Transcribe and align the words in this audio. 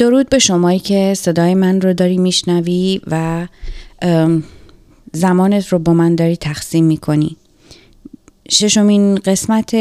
درود 0.00 0.28
به 0.28 0.38
شمایی 0.38 0.78
که 0.78 1.14
صدای 1.16 1.54
من 1.54 1.80
رو 1.80 1.92
داری 1.94 2.18
میشنوی 2.18 3.00
و 3.06 3.46
زمانت 5.12 5.68
رو 5.68 5.78
با 5.78 5.92
من 5.92 6.14
داری 6.14 6.36
تقسیم 6.36 6.84
می‌کنی. 6.84 7.36
ششمین 8.50 9.14
قسمت 9.14 9.74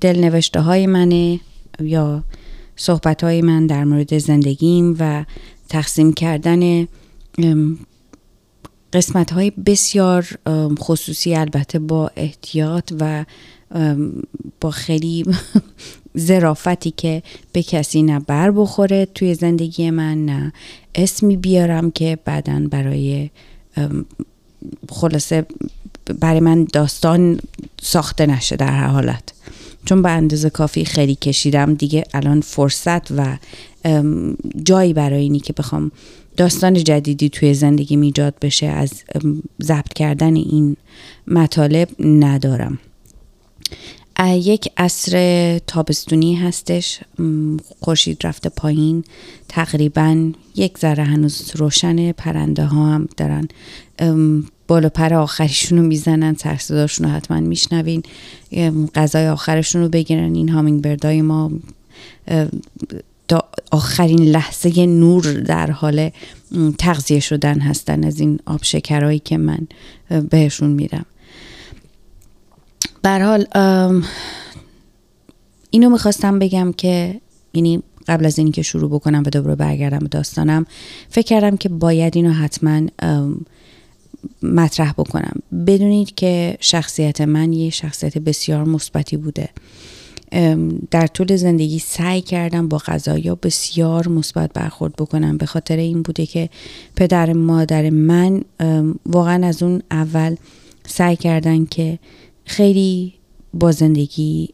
دلنوشته 0.00 0.60
های 0.60 0.86
منه 0.86 1.40
یا 1.80 2.24
صحبت 2.76 3.24
های 3.24 3.42
من 3.42 3.66
در 3.66 3.84
مورد 3.84 4.18
زندگیم 4.18 4.96
و 4.98 5.24
تقسیم 5.68 6.12
کردن 6.12 6.88
قسمت 8.92 9.32
های 9.32 9.50
بسیار 9.50 10.28
خصوصی 10.78 11.34
البته 11.34 11.78
با 11.78 12.10
احتیاط 12.16 12.92
و 13.00 13.24
با 14.60 14.70
خیلی 14.70 15.24
زرافتی 16.14 16.90
که 16.90 17.22
به 17.52 17.62
کسی 17.62 18.02
نه 18.02 18.20
بر 18.20 18.50
بخوره 18.50 19.06
توی 19.06 19.34
زندگی 19.34 19.90
من 19.90 20.24
نه 20.24 20.52
اسمی 20.94 21.36
بیارم 21.36 21.90
که 21.90 22.18
بعدا 22.24 22.66
برای 22.70 23.30
خلاصه 24.88 25.46
برای 26.20 26.40
من 26.40 26.64
داستان 26.72 27.40
ساخته 27.82 28.26
نشه 28.26 28.56
در 28.56 28.72
هر 28.72 28.86
حالت. 28.86 29.22
چون 29.84 30.02
به 30.02 30.10
اندازه 30.10 30.50
کافی 30.50 30.84
خیلی 30.84 31.14
کشیدم 31.14 31.74
دیگه 31.74 32.04
الان 32.14 32.40
فرصت 32.40 33.10
و 33.10 33.36
جایی 34.64 34.92
برای 34.92 35.22
اینی 35.22 35.40
که 35.40 35.52
بخوام 35.52 35.90
داستان 36.36 36.74
جدیدی 36.74 37.28
توی 37.28 37.54
زندگی 37.54 37.96
ایجاد 37.96 38.34
بشه 38.42 38.66
از 38.66 38.92
ضبط 39.62 39.92
کردن 39.92 40.36
این 40.36 40.76
مطالب 41.26 41.88
ندارم. 41.98 42.78
یک 44.20 44.68
عصر 44.76 45.58
تابستونی 45.66 46.34
هستش. 46.34 47.00
خورشید 47.80 48.26
رفته 48.26 48.48
پایین. 48.48 49.04
تقریبا 49.48 50.32
یک 50.56 50.78
ذره 50.78 51.04
هنوز 51.04 51.50
روشن 51.54 52.12
پرنده 52.12 52.64
ها 52.64 52.94
هم 52.94 53.08
دارن 53.16 53.48
بالا 54.68 54.88
پر 54.88 55.14
آخریشون 55.14 55.78
رو 55.78 55.84
می‌زنن. 55.84 56.34
سرصداشون 56.34 57.06
رو 57.06 57.12
حتما 57.12 57.40
میشنوین. 57.40 58.02
غذای 58.94 59.28
آخرشون 59.28 59.82
رو 59.82 59.88
بگیرن. 59.88 60.34
این 60.34 60.48
هامینگ 60.48 60.82
بردای 60.82 61.22
ما 61.22 61.50
تا 63.28 63.44
آخرین 63.70 64.22
لحظه 64.22 64.86
نور 64.86 65.32
در 65.32 65.70
حال 65.70 66.10
تغذیه 66.78 67.20
شدن 67.20 67.60
هستن 67.60 68.04
از 68.04 68.20
این 68.20 68.38
آب 68.46 68.62
شکرهایی 68.62 69.18
که 69.18 69.38
من 69.38 69.68
بهشون 70.30 70.70
میدم. 70.70 71.06
بر 73.02 73.22
حال 73.22 73.46
اینو 75.70 75.90
می‌خواستم 75.90 76.38
بگم 76.38 76.72
که 76.72 77.20
یعنی 77.54 77.82
قبل 78.08 78.26
از 78.26 78.38
اینکه 78.38 78.62
شروع 78.62 78.90
بکنم 78.90 79.22
و 79.26 79.30
دوباره 79.30 79.54
برگردم 79.54 79.98
به 79.98 80.08
داستانم 80.08 80.66
فکر 81.08 81.26
کردم 81.26 81.56
که 81.56 81.68
باید 81.68 82.16
اینو 82.16 82.32
حتما 82.32 82.80
مطرح 84.42 84.92
بکنم. 84.92 85.32
بدونید 85.66 86.14
که 86.14 86.56
شخصیت 86.60 87.20
من 87.20 87.52
یه 87.52 87.70
شخصیت 87.70 88.18
بسیار 88.18 88.64
مثبتی 88.64 89.16
بوده. 89.16 89.48
در 90.90 91.06
طول 91.06 91.36
زندگی 91.36 91.78
سعی 91.78 92.20
کردم 92.20 92.68
با 92.68 92.78
غذایا 92.78 93.34
بسیار 93.34 94.08
مثبت 94.08 94.52
برخورد 94.52 94.96
بکنم. 94.96 95.36
به 95.36 95.46
خاطر 95.46 95.76
این 95.76 96.02
بوده 96.02 96.26
که 96.26 96.48
پدر 96.96 97.32
مادر 97.32 97.90
من 97.90 98.42
واقعا 99.06 99.46
از 99.46 99.62
اون 99.62 99.82
اول 99.90 100.36
سعی 100.86 101.16
کردن 101.16 101.64
که 101.64 101.98
خیلی 102.44 103.14
با 103.54 103.72
زندگی 103.72 104.48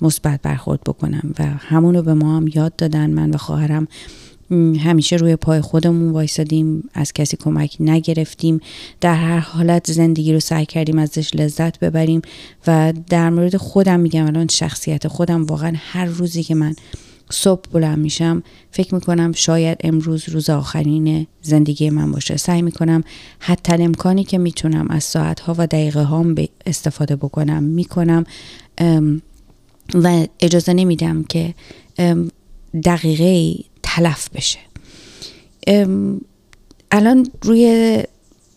مثبت 0.00 0.42
برخورد 0.42 0.80
بکنم 0.80 1.34
و 1.38 1.44
همونو 1.44 2.02
به 2.02 2.14
ما 2.14 2.36
هم 2.36 2.48
یاد 2.54 2.76
دادن 2.76 3.10
من 3.10 3.30
و 3.30 3.36
خواهرم. 3.36 3.88
همیشه 4.78 5.16
روی 5.16 5.36
پای 5.36 5.60
خودمون 5.60 6.10
وایسادیم 6.10 6.88
از 6.94 7.12
کسی 7.12 7.36
کمک 7.36 7.76
نگرفتیم. 7.80 8.60
در 9.00 9.14
هر 9.14 9.38
حالت 9.38 9.92
زندگی 9.92 10.32
رو 10.32 10.40
سعی 10.40 10.66
کردیم 10.66 10.98
ازش 10.98 11.34
لذت 11.34 11.78
ببریم 11.78 12.22
و 12.66 12.92
در 13.08 13.30
مورد 13.30 13.56
خودم 13.56 14.00
میگم 14.00 14.26
الان 14.26 14.48
شخصیت 14.48 15.08
خودم 15.08 15.44
واقعا 15.44 15.72
هر 15.76 16.04
روزی 16.04 16.42
که 16.42 16.54
من 16.54 16.74
صبح 17.30 17.62
بلند 17.72 17.98
میشم. 17.98 18.42
فکر 18.70 18.94
می‌کنم 18.94 19.32
شاید 19.32 19.78
امروز 19.84 20.28
روز 20.28 20.50
آخرین 20.50 21.26
زندگی 21.42 21.90
من 21.90 22.12
باشه. 22.12 22.36
سعی 22.36 22.62
می‌کنم 22.62 23.04
حتی 23.38 23.72
امکانی 23.72 24.24
که 24.24 24.38
می‌تونم 24.38 24.86
از 24.90 25.04
ساعتها 25.04 25.54
و 25.58 25.66
دقیقه 25.66 26.02
ها 26.02 26.26
استفاده 26.66 27.16
بکنم 27.16 27.62
می‌کنم. 27.62 28.24
و 29.94 30.26
اجازه 30.40 30.72
نمیدم 30.72 31.22
که 31.22 31.54
دقیقه 32.84 33.54
تلف 33.82 34.28
بشه. 34.28 34.58
الان 36.90 37.30
روی 37.42 38.02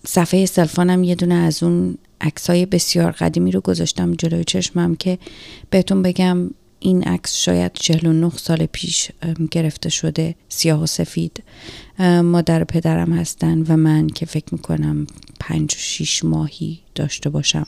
صفحه 0.08 0.46
سلفانم 0.46 1.04
یه 1.04 1.16
دونه 1.16 1.36
از 1.36 1.64
اون 1.64 1.98
عکسای 2.22 2.66
بسیار 2.66 3.12
قدیمی 3.12 3.52
رو 3.52 3.62
گذاشتم 3.62 4.14
جلوی 4.14 4.44
چشمم 4.44 4.96
که 4.96 5.18
بهتون 5.70 6.02
بگم 6.02 6.50
این 6.86 7.04
عکس 7.04 7.36
شاید 7.36 7.72
49 7.74 8.30
سال 8.30 8.66
پیش 8.66 9.12
گرفته 9.52 9.90
شده 9.90 10.36
سیاه 10.50 10.84
و 10.84 10.86
سفید. 10.86 11.44
مادر 12.00 12.64
پدرم 12.64 13.14
هستن 13.14 13.62
و 13.62 13.78
من 13.78 14.08
که 14.08 14.26
فکر 14.26 14.46
می‌کنم 14.52 15.08
پنج 15.40 15.74
و 15.74 15.78
شیش 15.78 16.24
ماهی 16.26 16.80
داشته 16.96 17.30
باشم. 17.30 17.68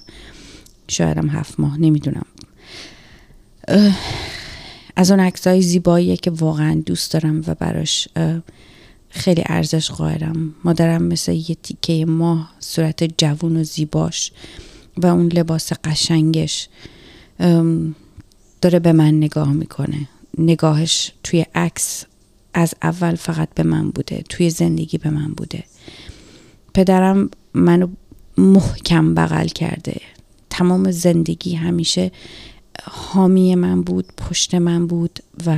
شایدم 0.88 1.30
هفت 1.30 1.60
ماه 1.60 1.78
نمی‌دونم. 1.78 2.26
از 4.96 5.12
اون 5.12 5.20
عکسای 5.20 5.62
زیباییه 5.62 6.18
که 6.18 6.32
واقعا 6.32 6.84
دوست 6.86 7.12
دارم 7.14 7.44
و 7.48 7.56
براش 7.56 8.08
خیلی 9.10 9.44
ارزش 9.46 9.92
قائلم. 9.92 10.54
مادرم 10.64 11.04
مثل 11.04 11.32
یه 11.32 11.56
تیکه 11.64 12.06
ماه 12.06 12.54
صورت 12.60 13.04
جوون 13.18 13.58
و 13.58 13.64
زیباش 13.64 14.32
و 14.98 15.08
اون 15.08 15.28
لباس 15.28 15.74
قشنگش. 15.74 16.68
داره 18.62 18.80
به 18.80 18.92
من 18.92 19.18
نگاه 19.18 19.54
می‌کنه. 19.54 20.10
نگاهش 20.38 21.12
توی 21.24 21.46
عکس 21.56 22.06
از 22.54 22.74
اول 22.82 23.16
فقط 23.16 23.50
به 23.56 23.64
من 23.64 23.90
بوده 23.90 24.24
توی 24.30 24.50
زندگی 24.50 24.98
به 24.98 25.10
من 25.10 25.34
بوده. 25.34 25.64
پدرم 26.74 27.30
منو 27.54 27.88
محکم 28.38 29.16
بغل 29.16 29.48
کرده. 29.48 30.02
تمام 30.50 30.92
زندگی 30.92 31.56
همیشه 31.56 32.12
حامی 32.84 33.56
من 33.56 33.82
بود 33.82 34.06
پشت 34.18 34.56
من 34.56 34.88
بود 34.88 35.20
و 35.46 35.58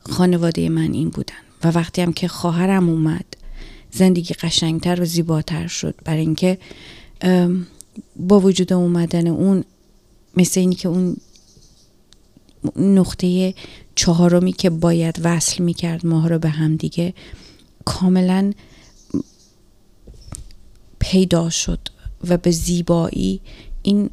خانواده 0.00 0.68
من 0.68 0.92
این 0.92 1.08
بودن. 1.08 1.34
و 1.64 1.68
وقتی 1.68 2.02
هم 2.02 2.12
که 2.12 2.28
خواهرم 2.28 2.88
اومد 2.88 3.24
زندگی 3.90 4.34
قشنگتر 4.34 5.00
و 5.00 5.04
زیباتر 5.04 5.66
شد. 5.66 5.94
برای 6.04 6.20
اینکه 6.20 6.58
با 8.16 8.40
وجود 8.40 8.72
اومدن 8.72 9.26
اون 9.26 9.64
مثل 10.36 10.60
اینی 10.60 10.74
که 10.74 10.88
اون 10.88 11.16
نقطه 12.76 13.54
چهارمی 13.94 14.52
که 14.52 14.70
باید 14.70 15.20
وصل 15.22 15.62
می‌کرد 15.62 16.06
ماها 16.06 16.28
رو 16.28 16.38
به 16.38 16.48
هم 16.48 16.76
دیگه 16.76 17.14
کاملا 17.84 18.52
پیدا 20.98 21.50
شد 21.50 21.78
و 22.28 22.36
به 22.36 22.50
زیبایی 22.50 23.40
این 23.82 24.10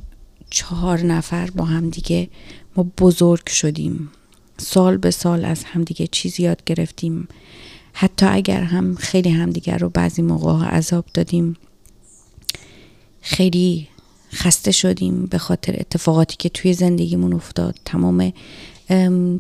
چهار 0.50 1.00
نفر 1.00 1.50
با 1.50 1.66
هم 1.66 1.90
دیگه 1.90 2.30
ما 2.76 2.84
بزرگ 2.98 3.50
شدیم. 3.50 4.10
سال 4.58 4.98
به 4.98 5.12
سال 5.12 5.46
از 5.46 5.64
همدیگه 5.64 6.08
چیزی 6.08 6.44
یاد 6.44 6.64
گرفتیم. 6.64 7.28
حتی 7.94 8.26
اگر 8.26 8.62
هم 8.62 8.96
خیلی 8.96 9.30
همدیگر 9.30 9.78
رو 9.78 9.90
بعضی 9.90 10.22
موقع 10.22 10.66
عذاب 10.66 11.06
دادیم 11.14 11.56
خیلی 13.22 13.88
خسته 14.34 14.72
شدیم 14.72 15.26
به 15.26 15.38
خاطر 15.38 15.76
اتفاقاتی 15.80 16.36
که 16.40 16.50
توی 16.50 16.74
زندگیمون 16.74 17.34
افتاد. 17.34 17.76
تمام 17.86 18.34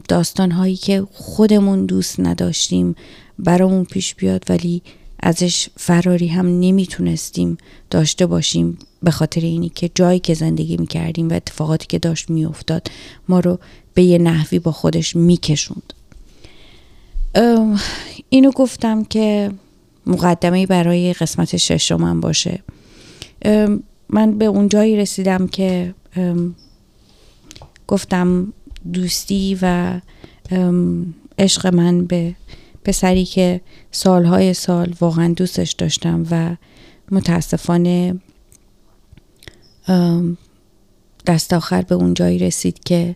داستان 0.07 0.51
هایی 0.51 0.75
که 0.75 1.07
خودمون 1.13 1.85
دوست 1.85 2.19
نداشتیم 2.19 2.95
برامون 3.39 3.85
پیش 3.85 4.15
بیاد 4.15 4.43
ولی 4.49 4.81
ازش 5.19 5.69
فراری 5.75 6.27
هم 6.27 6.59
نمی‌تونستیم 6.59 7.57
داشته 7.89 8.25
باشیم 8.25 8.77
به 9.03 9.11
خاطر 9.11 9.41
اینی 9.41 9.69
که 9.69 9.89
جایی 9.95 10.19
که 10.19 10.33
زندگی 10.33 10.77
می‌کردیم 10.77 11.29
و 11.29 11.33
اتفاقاتی 11.33 11.87
که 11.87 11.99
داشت 11.99 12.29
میافتاد 12.29 12.87
ما 13.29 13.39
رو 13.39 13.59
به 13.93 14.03
یه 14.03 14.17
نحوی 14.17 14.59
با 14.59 14.71
خودش 14.71 15.15
میکشوند. 15.15 15.93
اینو 18.29 18.51
گفتم 18.51 19.03
که 19.03 19.51
مقدمه 20.05 20.65
برای 20.65 21.13
قسمت 21.13 21.57
ششم 21.57 22.19
باشه. 22.19 22.63
من 24.09 24.37
به 24.37 24.45
اون 24.45 24.69
جایی 24.69 24.97
رسیدم 24.97 25.47
که 25.47 25.93
گفتم 27.87 28.53
دوستی 28.93 29.57
و 29.61 30.01
عشق 31.39 31.67
من 31.67 32.05
به 32.05 32.35
پسری 32.83 33.25
که 33.25 33.61
سالهای 33.91 34.53
سال 34.53 34.93
واقعا 35.01 35.33
دوستش 35.33 35.71
داشتم 35.71 36.25
و 36.31 36.55
متاسفانه 37.11 38.15
دست 41.25 41.53
آخر 41.53 41.81
به 41.81 41.95
اون 41.95 42.13
جایی 42.13 42.39
رسید 42.39 42.83
که 42.83 43.15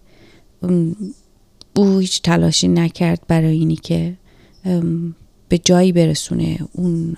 او 1.76 2.00
هیچ 2.00 2.22
تلاشی 2.22 2.68
نکرد 2.68 3.22
برای 3.28 3.58
اینی 3.58 3.76
که 3.76 4.18
به 5.50 5.58
جایی 5.58 5.92
برسونه 5.92 6.60
اون 6.72 7.18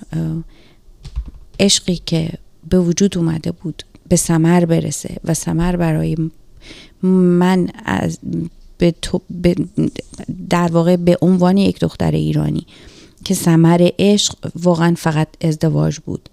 عشقی 1.59 2.01
که 2.05 2.29
به 2.69 2.79
وجود 2.79 3.17
اومده 3.17 3.51
بود 3.51 3.83
به 4.07 4.15
سمر 4.15 4.65
برسه 4.65 5.15
و 5.23 5.33
سمر 5.33 5.75
برای 5.75 6.17
من 7.03 7.69
از 7.85 8.19
به, 8.81 9.55
در 10.49 10.67
واقع 10.67 10.95
به 10.95 11.17
عنوان 11.21 11.57
یک 11.57 11.79
دختر 11.79 12.11
ایرانی 12.11 12.65
که 13.25 13.33
سمر 13.33 13.89
عشق 13.99 14.35
واقعا 14.55 14.93
فقط 14.97 15.27
ازدواج 15.41 15.99
بود 15.99 16.29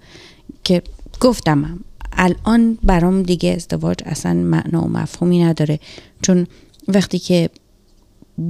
که 0.65 0.83
گفتم 1.21 1.81
الان 2.13 2.79
برام 2.83 3.23
دیگه 3.23 3.51
ازدواج 3.51 3.99
اصلا 4.05 4.35
معنا 4.35 4.83
و 4.83 4.89
مفهومی 4.89 5.45
نداره. 5.45 5.81
چون 6.23 6.47
وقتی 6.89 7.19
که 7.19 7.51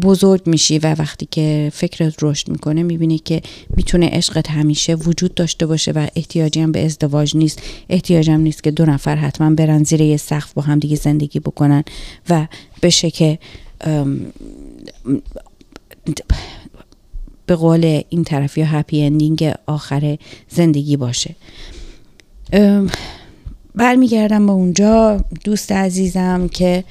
بزرگ 0.03 0.47
میشی 0.47 0.79
و 0.79 0.95
وقتی 0.99 1.29
که 1.31 1.71
فکرت 1.75 2.15
رشد 2.23 2.49
می‌کنه 2.49 2.83
می‌بینی 2.83 3.19
که 3.19 3.43
می‌تونه 3.77 4.09
عشقت 4.09 4.51
همیشه 4.51 4.95
وجود 4.95 5.35
داشته 5.35 5.67
باشه 5.67 5.93
و 5.93 6.07
احتیاجی 6.17 6.61
هم 6.61 6.73
به 6.73 6.85
ازدواج 6.85 7.37
نیست. 7.37 7.63
احتیاجی 7.89 8.31
هم 8.31 8.41
نیست 8.41 8.63
که 8.63 8.71
دو 8.71 8.87
نفر 8.87 9.17
حتما 9.17 9.51
برن 9.51 9.83
زیر 9.83 10.01
یه 10.01 10.17
سقف 10.17 10.53
با 10.53 10.63
هم 10.63 10.79
دیگه 10.79 10.97
زندگی 10.97 11.41
بکنن 11.41 11.85
و 12.31 12.47
بشه 12.83 13.11
که 13.11 13.39
به 17.47 17.57
قول 17.57 18.03
این 18.09 18.25
طرف 18.25 18.59
یا 18.59 18.67
هپی 18.67 19.03
اندینگ 19.03 19.53
آخر 19.67 20.19
زندگی 20.49 20.97
باشه. 20.97 21.35
برمیگردم 23.75 24.47
به 24.47 24.53
اونجا 24.53 25.25
دوست 25.45 25.73
عزیزم 25.73 26.49
که 26.49 26.85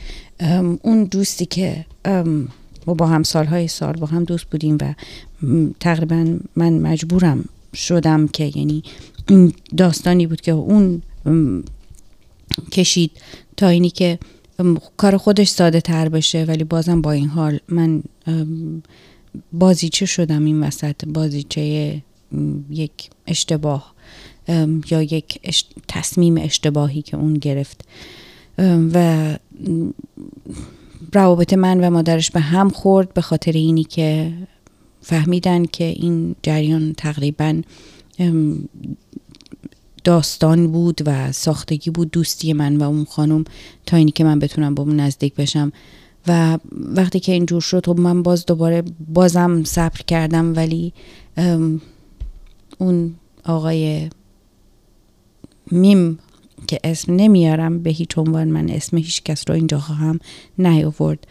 اون 0.82 1.04
دوستی 1.04 1.46
که 1.46 1.86
ما 2.88 2.94
با 2.94 3.08
هم 3.08 3.24
سالهای 3.24 3.68
سال 3.68 3.94
با 3.94 4.08
هم 4.08 4.24
دوست 4.24 4.46
بودیم 4.46 4.78
و 4.82 4.94
تقریبا 5.80 6.38
من 6.56 6.74
مجبورم 6.74 7.46
شدم 7.74 8.28
که 8.28 8.52
یعنی 8.56 8.84
این 9.30 9.54
داستانی 9.78 10.28
بود 10.28 10.42
که 10.42 10.52
اون 10.52 11.02
کشید 12.72 13.12
تا 13.58 13.68
اینی 13.68 13.90
که 13.90 14.20
کار 14.98 15.18
خودش 15.18 15.48
ساده 15.48 15.82
تر 15.82 16.10
بشه 16.10 16.44
ولی 16.44 16.64
بازم 16.64 17.02
با 17.02 17.12
این 17.12 17.28
حال 17.28 17.60
من 17.70 18.04
بازیچه 19.54 20.06
شدم 20.06 20.46
این 20.46 20.64
وسط 20.64 21.06
بازیچه 21.06 22.02
یک 22.70 23.10
اشتباه 23.28 23.94
یا 24.92 25.02
یک 25.02 25.40
تصمیم 25.88 26.38
اشتباهی 26.38 27.02
که 27.02 27.18
اون 27.18 27.34
گرفت. 27.34 27.88
و 28.94 29.38
روابط 31.14 31.54
من 31.54 31.80
و 31.80 31.90
مادرش 31.90 32.32
به 32.32 32.40
هم 32.40 32.70
خورد 32.70 33.14
به 33.14 33.22
خاطر 33.22 33.52
اینی 33.52 33.84
که 33.84 34.34
فهمیدن 35.02 35.66
که 35.66 35.84
این 35.84 36.36
جریان 36.44 36.94
تقریبا 36.94 37.62
داستان 40.04 40.72
بود 40.72 41.02
و 41.06 41.32
ساختگی 41.32 41.90
بود 41.90 42.12
دوستی 42.12 42.54
من 42.54 42.78
و 42.78 42.84
اون 42.84 43.06
خانم 43.06 43.44
تا 43.86 43.98
اینی 43.98 44.12
که 44.12 44.24
من 44.24 44.40
بتونم 44.40 44.76
با 44.76 44.84
اون 44.84 45.00
نزدیک 45.00 45.36
بشم. 45.36 45.72
و 46.28 46.58
وقتی 46.72 47.20
که 47.20 47.32
اینجور 47.32 47.62
شد 47.62 47.86
خب 47.86 48.00
من 48.00 48.24
باز 48.24 48.46
دوباره 48.46 48.84
بازم 49.08 49.64
صبر 49.64 50.02
کردم 50.08 50.56
ولی 50.56 50.94
اون 52.78 53.16
آقای 53.46 54.10
میم 55.72 56.20
که 56.70 56.80
اسم 56.84 57.16
نمیارم 57.16 57.84
به 57.84 57.90
هیچ 57.90 58.18
عنوان 58.18 58.48
من 58.48 58.70
اسم 58.70 58.98
هیچ 58.98 59.24
کس 59.24 59.44
رو 59.48 59.56
اینجا 59.56 59.80
خواهم 59.80 60.20
نیاورد. 60.58 61.28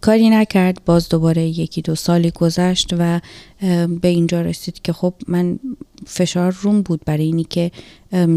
کاری 0.00 0.30
نکرد 0.30 0.84
باز 0.84 1.08
دوباره 1.08 1.42
یکی 1.46 1.82
دو 1.82 1.94
سالی 1.94 2.30
گذشت 2.30 2.90
و 2.98 3.20
به 4.00 4.08
اینجا 4.08 4.40
رسید 4.40 4.82
که 4.82 4.92
خب 4.92 5.14
من 5.28 5.58
فشار 6.06 6.56
روم 6.62 6.82
بود 6.82 7.00
برای 7.06 7.24
اینی 7.24 7.44
که 7.44 7.70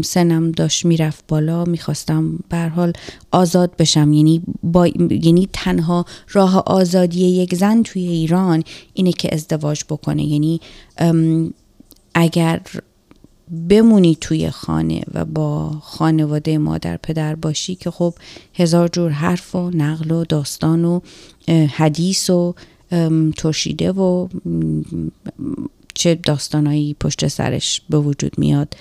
سنم 0.04 0.50
داشت 0.50 0.84
می‌رفت 0.84 1.24
بالا 1.28 1.64
می‌خواستم 1.64 2.38
حال 2.76 2.92
آزاد 3.30 3.76
بشم. 3.76 4.12
یعنی 4.12 4.42
با 4.62 4.86
یعنی 4.86 5.48
تنها 5.52 6.04
راه 6.32 6.62
آزادی 6.66 7.26
یک 7.26 7.54
زن 7.54 7.82
توی 7.82 8.02
ایران 8.02 8.64
اینه 8.94 9.12
که 9.12 9.34
ازدواج 9.34 9.84
بکنه. 9.88 10.24
یعنی 10.24 10.60
اگر 12.14 12.60
بمونی 13.68 14.18
توی 14.20 14.50
خانه 14.50 15.02
و 15.14 15.24
با 15.24 15.70
خانواده 15.82 16.58
مادر 16.58 16.96
پدر 16.96 17.34
باشی 17.34 17.74
که 17.74 17.90
خب 17.90 18.14
هزار 18.54 18.88
جور 18.88 19.10
حرف 19.10 19.54
و 19.54 19.70
نقل 19.70 20.10
و 20.10 20.24
داستان 20.24 20.84
و 20.84 21.00
حدیث 21.48 22.30
و 22.30 22.54
ترشیده 23.36 23.92
و 23.92 24.28
چه 25.94 26.14
داستانایی 26.14 26.96
پشت 27.00 27.28
سرش 27.28 27.82
به 27.90 27.98
وجود 27.98 28.38
میاد 28.38 28.74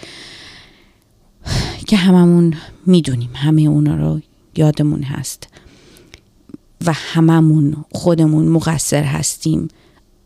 که 1.88 1.98
هممون 1.98 2.54
می‌دونیم 2.86 3.30
همه 3.34 3.62
اونا 3.62 3.96
رو 3.96 4.22
یادمون 4.56 5.04
هست 5.04 5.48
و 6.86 6.94
هممون 6.94 7.86
خودمون 7.92 8.48
مقصر 8.48 9.04
هستیم. 9.04 9.68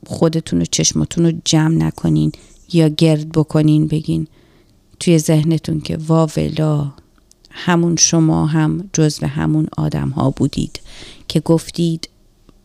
خودتون 0.07 0.61
و 0.61 0.65
چشمتون 0.65 1.25
رو 1.25 1.31
جمع 1.45 1.75
نکنین. 1.75 2.31
یا 2.73 2.87
گرد 2.87 3.31
بکنین 3.31 3.87
بگین 3.87 4.27
توی 4.99 5.19
ذهنتون 5.19 5.81
که 5.81 5.97
واولا 6.07 6.93
همون 7.51 7.95
شما 7.95 8.45
هم 8.45 8.89
جزو 8.93 9.27
همون 9.27 9.67
آدم 9.77 10.09
ها 10.09 10.29
بودید 10.29 10.79
که 11.27 11.39
گفتید 11.39 12.09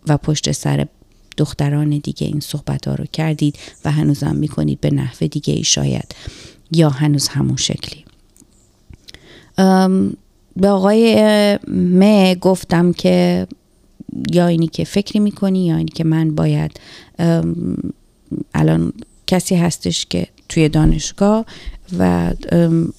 و 0.08 0.16
پشت 0.16 0.52
سر 0.52 0.86
دختران 1.36 1.98
دیگه 1.98 2.26
این 2.26 2.40
صحبت 2.40 2.88
ها 2.88 2.94
رو 2.94 3.04
کردید 3.12 3.58
و 3.84 3.90
هنوزم 3.90 4.36
می‌کنید 4.36 4.80
به 4.80 4.90
نحو 4.90 5.26
دیگه 5.26 5.54
ای 5.54 5.64
شاید 5.64 6.14
یا 6.72 6.90
هنوز 6.90 7.28
همون 7.28 7.56
شکلی. 7.56 8.04
به 10.56 10.68
آقای 10.68 11.14
مه 11.68 12.34
گفتم 12.34 12.92
که 12.92 13.46
یا 14.32 14.46
اینی 14.46 14.66
که 14.66 14.84
فکری 14.84 15.20
می‌کنی 15.20 15.66
یا 15.66 15.76
اینی 15.76 15.90
که 15.90 16.04
من 16.04 16.34
باید 16.34 16.80
الان 18.54 18.92
کسی 19.26 19.54
هستش 19.54 20.06
که 20.06 20.26
توی 20.48 20.68
دانشگاه 20.68 21.46
و 21.98 22.32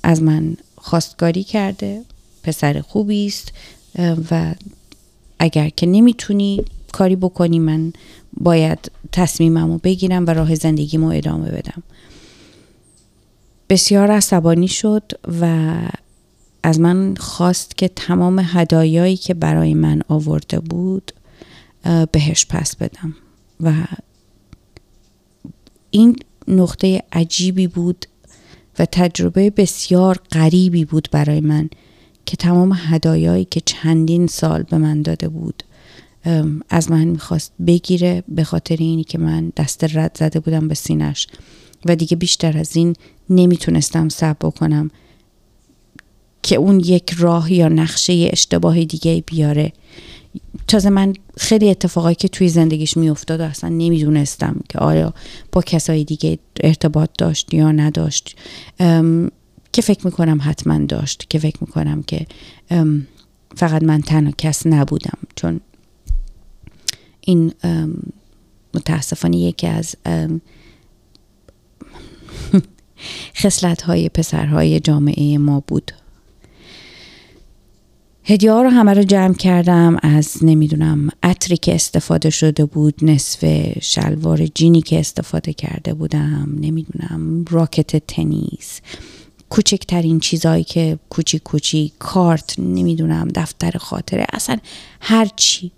از 0.04 0.22
من 0.22 0.58
خواستگاری 0.76 1.44
کرده 1.44 2.02
پسر 2.44 2.82
خوبی 2.82 3.28
است 3.28 3.52
و 4.32 4.56
اگر 5.40 5.70
که 5.70 5.86
نمی‌تونی 5.86 6.66
کاری 6.92 7.16
بکنی 7.16 7.60
من 7.60 7.94
باید 8.34 8.92
تصمیمم 9.12 9.72
رو 9.72 9.78
بگیرم 9.78 10.26
و 10.26 10.30
راه 10.30 10.56
زندگیمو 10.56 11.08
ادامه 11.08 11.52
بدم. 11.52 11.84
بسیار 13.70 14.12
عصبانی 14.12 14.68
شد 14.68 15.12
و 15.42 15.74
از 16.64 16.80
من 16.80 17.16
خواست 17.16 17.78
که 17.78 17.88
تمام 17.88 18.42
هدایایی 18.46 19.18
که 19.18 19.34
برای 19.34 19.74
من 19.74 20.02
آورده 20.08 20.60
بود 20.60 21.12
بهش 22.12 22.46
پس 22.46 22.76
بدم 22.76 23.16
و 23.62 23.74
این 25.96 26.16
نقطه 26.48 27.04
عجیبی 27.12 27.68
بود 27.68 28.06
و 28.80 28.86
تجربه 28.86 29.50
بسیار 29.50 30.20
غریبی 30.32 30.86
بود 30.86 31.08
برای 31.12 31.42
من 31.42 31.70
که 32.26 32.38
تمام 32.38 32.74
هدایایی 32.76 33.46
که 33.46 33.62
چندین 33.66 34.28
سال 34.28 34.64
به 34.64 34.78
من 34.78 35.02
داده 35.02 35.30
بود 35.30 35.64
از 36.70 36.92
من 36.92 37.04
می‌خواست 37.04 37.52
بگیره 37.68 38.24
به 38.28 38.44
خاطر 38.44 38.76
اینی 38.80 39.04
که 39.04 39.18
من 39.18 39.52
دست 39.58 39.84
رد 39.98 40.18
زده 40.20 40.40
بودم 40.40 40.68
به 40.68 40.76
سینش 40.76 41.28
و 41.86 41.96
دیگه 41.96 42.18
بیشتر 42.18 42.58
از 42.58 42.76
این 42.76 42.96
نمی‌تونستم 43.30 44.10
صبر 44.10 44.48
بکنم 44.48 44.92
که 46.44 46.56
اون 46.56 46.80
یک 46.80 47.16
راه 47.18 47.54
یا 47.54 47.68
نقشه 47.68 48.30
اشتباه 48.32 48.84
دیگه 48.84 49.24
بیاره. 49.28 49.74
تازه 50.68 50.90
من 50.90 51.14
خیلی 51.38 51.70
اتفاقایی 51.70 52.16
که 52.16 52.28
توی 52.28 52.50
زندگیش 52.50 52.98
میافتاد 52.98 53.42
اصلا 53.42 53.70
نمی‌دونستم 53.70 54.60
که 54.70 54.80
آیا 54.80 55.14
با 55.52 55.62
کسای 55.62 56.04
دیگه 56.04 56.40
ارتباط 56.64 57.10
داشت 57.18 57.54
یا 57.54 57.72
نداشت. 57.72 58.36
که 59.74 59.82
فکر 59.82 60.06
می‌کنم 60.06 60.40
حتما 60.42 60.86
داشت 60.86 61.30
که 61.30 61.40
فکر 61.40 61.58
می‌کنم 61.62 62.04
که 62.04 62.26
فقط 63.56 63.84
من 63.84 64.02
تنها 64.02 64.32
کس 64.38 64.68
نبودم. 64.68 65.18
چون 65.36 65.62
این 67.22 67.54
متاسفانه 68.74 69.38
یکی 69.38 69.68
از 69.68 69.96
خسلت 73.36 73.82
های 73.82 74.10
پسرهای 74.10 74.80
جامعه 74.80 75.38
ما 75.38 75.64
بود. 75.68 75.92
هدیه 78.28 78.52
ها 78.52 78.62
رو 78.62 78.70
همه 78.70 78.94
رو 78.94 79.04
جمع 79.04 79.34
کردم 79.34 79.98
از 80.02 80.38
نمی‌دونم 80.42 81.10
عطری 81.24 81.58
که 81.58 81.76
استفاده 81.76 82.30
شده 82.30 82.66
بود 82.66 82.94
نصف 83.02 83.46
شلوار 83.82 84.46
جینی 84.46 84.82
که 84.82 85.00
استفاده 85.00 85.54
کرده 85.54 85.94
بودم 85.94 86.58
نمی‌دونم 86.62 87.46
راکت 87.50 88.08
تنیس 88.08 88.82
کوچکترین 89.50 90.20
چیزهایی 90.20 90.64
که 90.64 91.00
کوچیک 91.10 91.44
کوچیک 91.44 91.94
کارت 92.00 92.60
نمی‌دونم 92.60 93.28
دفتر 93.36 93.78
خاطره 93.78 94.26
اصلا 94.34 94.58
هر 95.02 95.30
چی. 95.36 95.72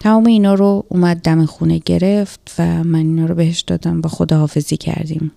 تمام 0.00 0.26
اینا 0.26 0.54
رو 0.54 0.84
اومد 0.88 1.16
دم 1.16 1.46
خونه 1.46 1.78
گرفت 1.78 2.54
و 2.58 2.84
من 2.84 2.98
اینا 2.98 3.26
رو 3.26 3.34
بهش 3.34 3.60
دادم 3.60 4.00
و 4.04 4.08
خداحافظی 4.08 4.76
کردیم. 4.76 5.32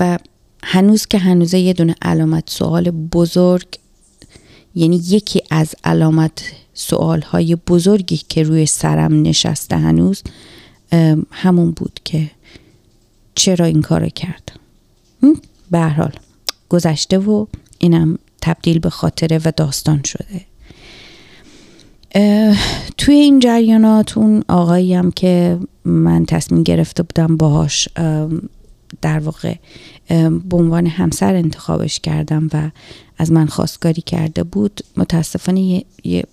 و 0.00 0.18
هنوز 0.64 1.06
که 1.06 1.18
هنوزه 1.18 1.58
یه 1.58 1.72
دونه 1.72 1.94
علامت 2.02 2.50
سوال 2.50 2.90
بزرگ 2.90 3.66
یعنی 4.74 4.96
یکی 4.96 5.42
از 5.50 5.74
علامت 5.84 6.52
سوال 6.74 7.20
های 7.20 7.56
بزرگی 7.56 8.20
که 8.28 8.42
روی 8.42 8.66
سرم 8.66 9.22
نشسته 9.22 9.76
هنوز 9.76 10.22
همون 11.30 11.70
بود 11.70 12.00
که 12.04 12.30
چرا 13.34 13.66
این 13.66 13.82
کار 13.82 14.08
کرد. 14.08 14.52
به 15.70 15.80
حال 15.80 16.12
گذشته 16.68 17.18
و 17.18 17.46
اینم 17.78 18.18
تبدیل 18.42 18.78
به 18.78 18.90
خاطره 18.90 19.40
و 19.44 19.52
داستان 19.56 20.02
شده. 20.04 20.40
توی 22.98 23.14
این 23.14 23.38
جریانات 23.38 24.18
اون 24.18 24.44
آقایی 24.48 24.94
هم 24.94 25.10
که 25.10 25.58
من 25.84 26.26
تصمیم 26.26 26.62
گرفته 26.62 27.02
بودم 27.02 27.36
باهاش 27.36 27.88
در 29.02 29.18
واقع 29.18 29.54
به 30.48 30.56
عنوان 30.56 30.86
همسر 30.86 31.34
انتخابش 31.34 32.00
کردم 32.00 32.48
و 32.52 32.70
از 33.18 33.32
من 33.32 33.46
خواستگاری 33.46 34.02
کرده 34.02 34.42
بود 34.42 34.80
متاسفانه 34.96 35.84
یه 36.04 36.24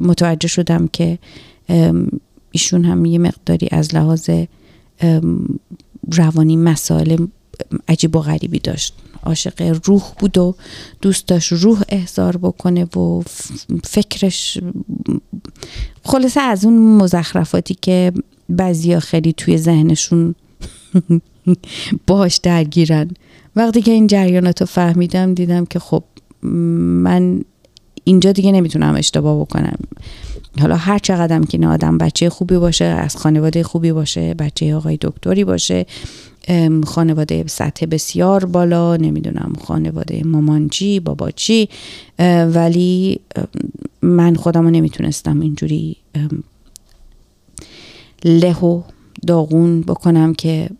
متوجه 0.00 0.48
شدم 0.48 0.88
که 0.92 1.18
ایشون 2.50 2.84
هم 2.84 3.04
یه 3.04 3.18
مقداری 3.18 3.68
از 3.70 3.94
لحاظ 3.94 4.30
روانی 6.12 6.56
مسائل 6.56 7.26
عجیب 7.88 8.16
و 8.16 8.20
غریبی 8.20 8.58
داشت. 8.58 8.94
عاشق 9.22 9.80
روح 9.84 10.02
بود 10.18 10.38
و 10.38 10.54
دوست 11.00 11.26
داشت 11.26 11.52
روح 11.52 11.82
احضار 11.88 12.36
بکنه 12.36 12.84
و 12.84 13.22
فکرش 13.84 14.58
خلاصه 16.02 16.40
از 16.40 16.64
اون 16.64 16.96
مزخرفاتی 16.96 17.76
که 17.82 18.12
بعضیا 18.48 19.00
خیلی 19.00 19.32
توی 19.32 19.58
ذهنشون 19.58 20.34
باش 22.06 22.36
درگیرن. 22.36 23.10
وقتی 23.56 23.82
که 23.82 23.90
این 23.90 24.06
جریانات 24.06 24.60
رو 24.60 24.66
فهمیدم 24.66 25.34
دیدم 25.34 25.64
که 25.64 25.78
خب 25.78 26.04
من 26.42 27.44
اینجا 28.04 28.32
دیگه 28.32 28.52
نمی‌تونم 28.52 28.94
اشتباه 28.94 29.40
بکنم. 29.40 29.78
حالا 30.60 30.76
هر 30.76 30.98
چقدرم 30.98 31.44
که 31.44 31.58
این 31.58 31.64
آدم 31.64 31.98
بچه 31.98 32.30
خوبی 32.30 32.56
باشه 32.56 32.84
از 32.84 33.16
خانواده 33.16 33.62
خوبی 33.62 33.92
باشه 33.92 34.34
بچه 34.34 34.74
آقای 34.74 34.98
دکتری 35.00 35.44
باشه 35.44 35.86
خانواده 36.84 37.44
سطح 37.46 37.86
بسیار 37.86 38.44
بالا 38.44 38.96
نمی‌دونم 38.96 39.52
خانواده 39.64 40.22
مامانچی 40.24 41.00
باباچی 41.00 41.68
ولی 42.54 43.20
من 44.02 44.34
خودم 44.34 44.64
رو 44.64 44.70
نمی‌تونستم 44.70 45.40
اینجوری 45.40 45.96
له 48.24 48.58
و 48.58 48.82
داغون 49.26 49.80
بکنم 49.80 50.34
که 50.34 50.70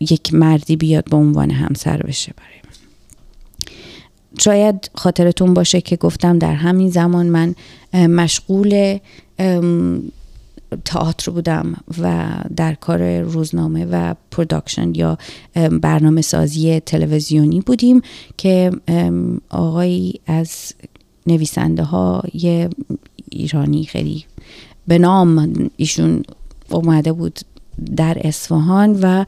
یک 0.00 0.34
مردی 0.34 0.76
بیاد 0.76 1.04
به 1.04 1.16
عنوان 1.16 1.50
همسر 1.50 1.96
بشه 1.96 2.34
برای 2.36 2.58
من. 2.64 2.68
شاید 4.38 4.90
خاطرتون 4.94 5.54
باشه 5.54 5.80
که 5.80 5.96
گفتم 5.96 6.38
در 6.38 6.54
همین 6.54 6.90
زمان 6.90 7.26
من 7.26 7.54
مشغول 7.94 8.98
تئاتر 10.84 11.30
بودم 11.32 11.76
و 11.98 12.28
در 12.56 12.74
کار 12.74 13.20
روزنامه 13.20 13.84
و 13.84 14.14
پروداکشن 14.30 14.94
یا 14.94 15.18
برنامه 15.82 16.22
سازی 16.22 16.80
تلویزیونی 16.80 17.60
بودیم 17.60 18.02
که 18.36 18.70
آقایی 19.48 20.20
از 20.26 20.72
نویسنده 21.26 21.82
های 21.82 22.68
ایرانی 23.30 23.84
خیلی 23.84 24.24
به 24.86 24.98
نام 24.98 25.70
ایشون 25.76 26.22
اومده 26.70 27.12
بود 27.12 27.40
در 27.96 28.18
اصفهان 28.20 28.98
و 29.02 29.24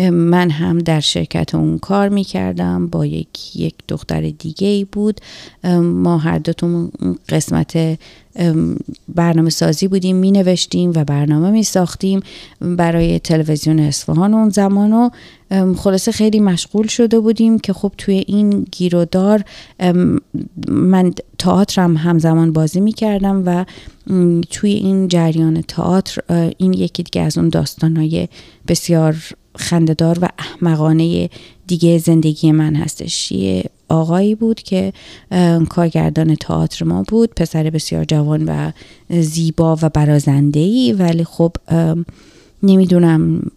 من 0.00 0.50
هم 0.50 0.78
در 0.78 1.00
شرکت 1.00 1.54
اون 1.54 1.78
کار 1.78 2.08
می 2.08 2.24
کردم 2.24 2.86
با 2.86 3.06
یک, 3.06 3.56
یک 3.56 3.74
دختر 3.88 4.20
دیگه 4.20 4.68
ای 4.68 4.84
بود 4.84 5.20
ما 5.82 6.18
هر 6.18 6.38
دوتون 6.38 6.90
قسمت 7.28 7.98
برنامه 9.08 9.50
سازی 9.50 9.88
بودیم 9.88 10.16
می 10.16 10.30
نوشتیم 10.30 10.92
و 10.94 11.04
برنامه 11.04 11.50
می 11.50 11.62
ساختیم 11.62 12.20
برای 12.60 13.18
تلویزیون 13.18 13.78
اصفهان 13.78 14.34
اون 14.34 14.48
زمان 14.48 14.92
و 14.92 15.10
خلاصه 15.76 16.12
خیلی 16.12 16.40
مشغول 16.40 16.86
شده 16.86 17.20
بودیم 17.20 17.58
که 17.58 17.72
خب 17.72 17.92
توی 17.98 18.24
این 18.26 18.66
گیرودار 18.70 19.44
من 20.68 21.12
تئاترم 21.38 21.96
همزمان 21.96 22.52
بازی 22.52 22.80
می 22.80 22.92
کردم 22.92 23.42
و 23.46 23.64
توی 24.50 24.72
این 24.72 25.08
جریان 25.08 25.62
تئاتر 25.62 26.22
این 26.58 26.72
یکی 26.72 27.02
دیگه 27.02 27.20
از 27.22 27.38
اون 27.38 27.48
داستانهای 27.48 28.28
بسیار 28.68 29.16
خنددار 29.56 30.18
و 30.22 30.28
احمقانه 30.38 31.30
دیگه 31.66 31.98
زندگی 31.98 32.52
من 32.52 32.74
هستش. 32.74 33.32
یه 33.32 33.64
آقایی 33.88 34.34
بود 34.34 34.62
که 34.62 34.92
کارگردان 35.68 36.34
تئاتر 36.34 36.84
ما 36.84 37.02
بود 37.08 37.34
پسر 37.34 37.70
بسیار 37.70 38.04
جوان 38.04 38.44
و 38.44 38.72
زیبا 39.20 39.78
و 39.82 39.88
برازنده 39.88 40.60
ای 40.60 40.92
ولی 40.92 41.24
خب 41.24 41.52
نمی‌دونم 42.62 43.50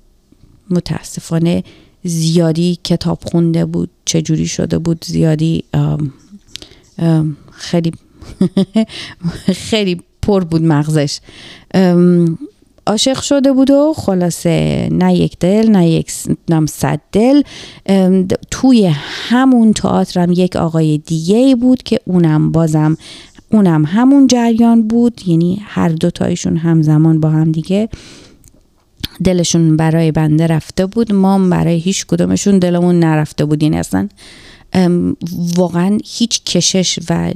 متاسفانه 0.70 1.64
زیادی 2.04 2.80
کتاب 2.84 3.20
خونده 3.26 3.66
بود 3.66 3.90
چجوری 4.06 4.48
شده 4.48 4.78
بود 4.78 5.06
زیادی 5.06 5.64
خیلی 7.52 7.92
خیلی 9.70 10.02
پر 10.22 10.44
بود 10.44 10.62
مغزش. 10.62 11.20
عاشق 12.90 13.22
شده 13.22 13.52
بود 13.52 13.72
و 13.72 13.94
خلاصه 13.98 14.88
نه 14.92 15.16
یک 15.16 15.40
دل 15.40 15.70
نه 15.70 15.90
یک 15.90 16.12
صد 16.70 17.00
دل. 17.12 17.42
توی 18.52 18.92
همون 19.30 19.74
تئاترم 19.74 20.32
یک 20.32 20.56
آقای 20.56 20.98
دیگه 20.98 21.56
بود 21.56 21.84
که 21.84 22.00
اونم 22.06 22.52
بازم 22.52 22.98
اونم 23.52 23.86
همون 23.86 24.28
جریان 24.28 24.88
بود. 24.88 25.22
یعنی 25.28 25.62
هر 25.66 25.90
دوتایشون 25.90 26.58
همزمان 26.58 27.20
با 27.20 27.30
هم 27.30 27.52
دیگه 27.52 27.90
دلشون 29.24 29.78
برای 29.78 30.12
بنده 30.12 30.48
رفته 30.48 30.86
بود. 30.86 31.14
ما 31.14 31.50
برای 31.50 31.78
هیچ 31.78 32.06
کدومشون 32.06 32.60
دلمون 32.60 33.00
نرفته 33.00 33.46
بود. 33.46 33.64
یعنی 33.64 33.78
اصلا 33.78 34.10
واقعا 35.58 35.98
هیچ 36.06 36.44
کشش 36.44 37.00
و 37.10 37.32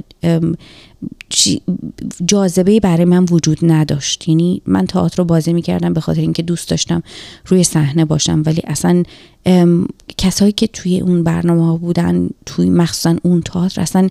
جاذبه 2.26 2.80
برای 2.80 3.04
من 3.04 3.24
وجود 3.30 3.58
نداشت. 3.62 4.28
یعنی 4.28 4.62
من 4.66 4.86
تئاتر 4.86 5.16
رو 5.16 5.24
بازی 5.24 5.52
می‌کردم 5.52 5.94
به 5.94 6.00
خاطر 6.00 6.20
اینکه 6.20 6.42
دوست 6.42 6.68
داشتم 6.70 7.02
روی 7.46 7.64
صحنه 7.64 8.04
باشم. 8.04 8.42
ولی 8.46 8.62
اصلا 8.64 9.02
کسایی 10.18 10.52
که 10.52 10.66
توی 10.66 11.00
اون 11.00 11.22
برنامه 11.22 11.66
ها 11.66 11.76
بودن 11.76 12.28
توی 12.46 12.70
مخصوصا 12.70 13.16
اون 13.22 13.42
تئاتر 13.42 13.80
اصلا 13.80 14.08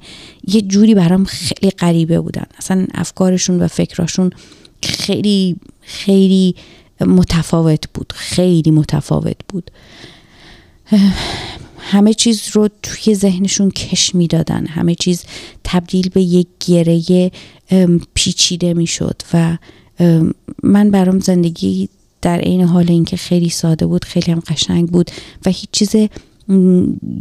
یه 0.48 0.62
جوری 0.62 0.96
برام 0.96 1.26
خیلی 1.26 1.72
غریبه 1.72 2.20
بودن. 2.20 2.46
اصلا 2.58 2.86
افکارشون 2.94 3.60
و 3.60 3.68
فکراشون 3.68 4.30
خیلی 4.84 5.56
خیلی 5.82 6.56
متفاوت 7.02 7.94
بود. 7.94 8.14
خیلی 8.16 8.72
متفاوت 8.72 9.38
بود. 9.48 9.72
همه 11.86 12.14
چیز 12.14 12.42
رو 12.54 12.70
توی 12.84 13.16
ذهنشون 13.16 13.72
کش 13.72 14.16
می‌دادن. 14.16 14.66
همه 14.66 14.96
چیز 14.96 15.24
تبدیل 15.64 16.10
به 16.10 16.22
یک 16.22 16.48
گره 16.68 17.32
پیچیده 18.14 18.74
می‌شد 18.74 19.22
و 19.34 19.58
من 20.64 20.92
برام 20.92 21.20
زندگی 21.20 21.90
در 22.22 22.40
عین 22.40 22.62
حال 22.62 22.86
اینکه 22.90 23.18
خیلی 23.18 23.50
ساده 23.50 23.86
بود 23.86 24.06
خیلی 24.06 24.32
هم 24.32 24.40
قشنگ 24.40 24.90
بود 24.90 25.12
و 25.46 25.50
هیچ 25.50 25.70
چیز 25.72 25.96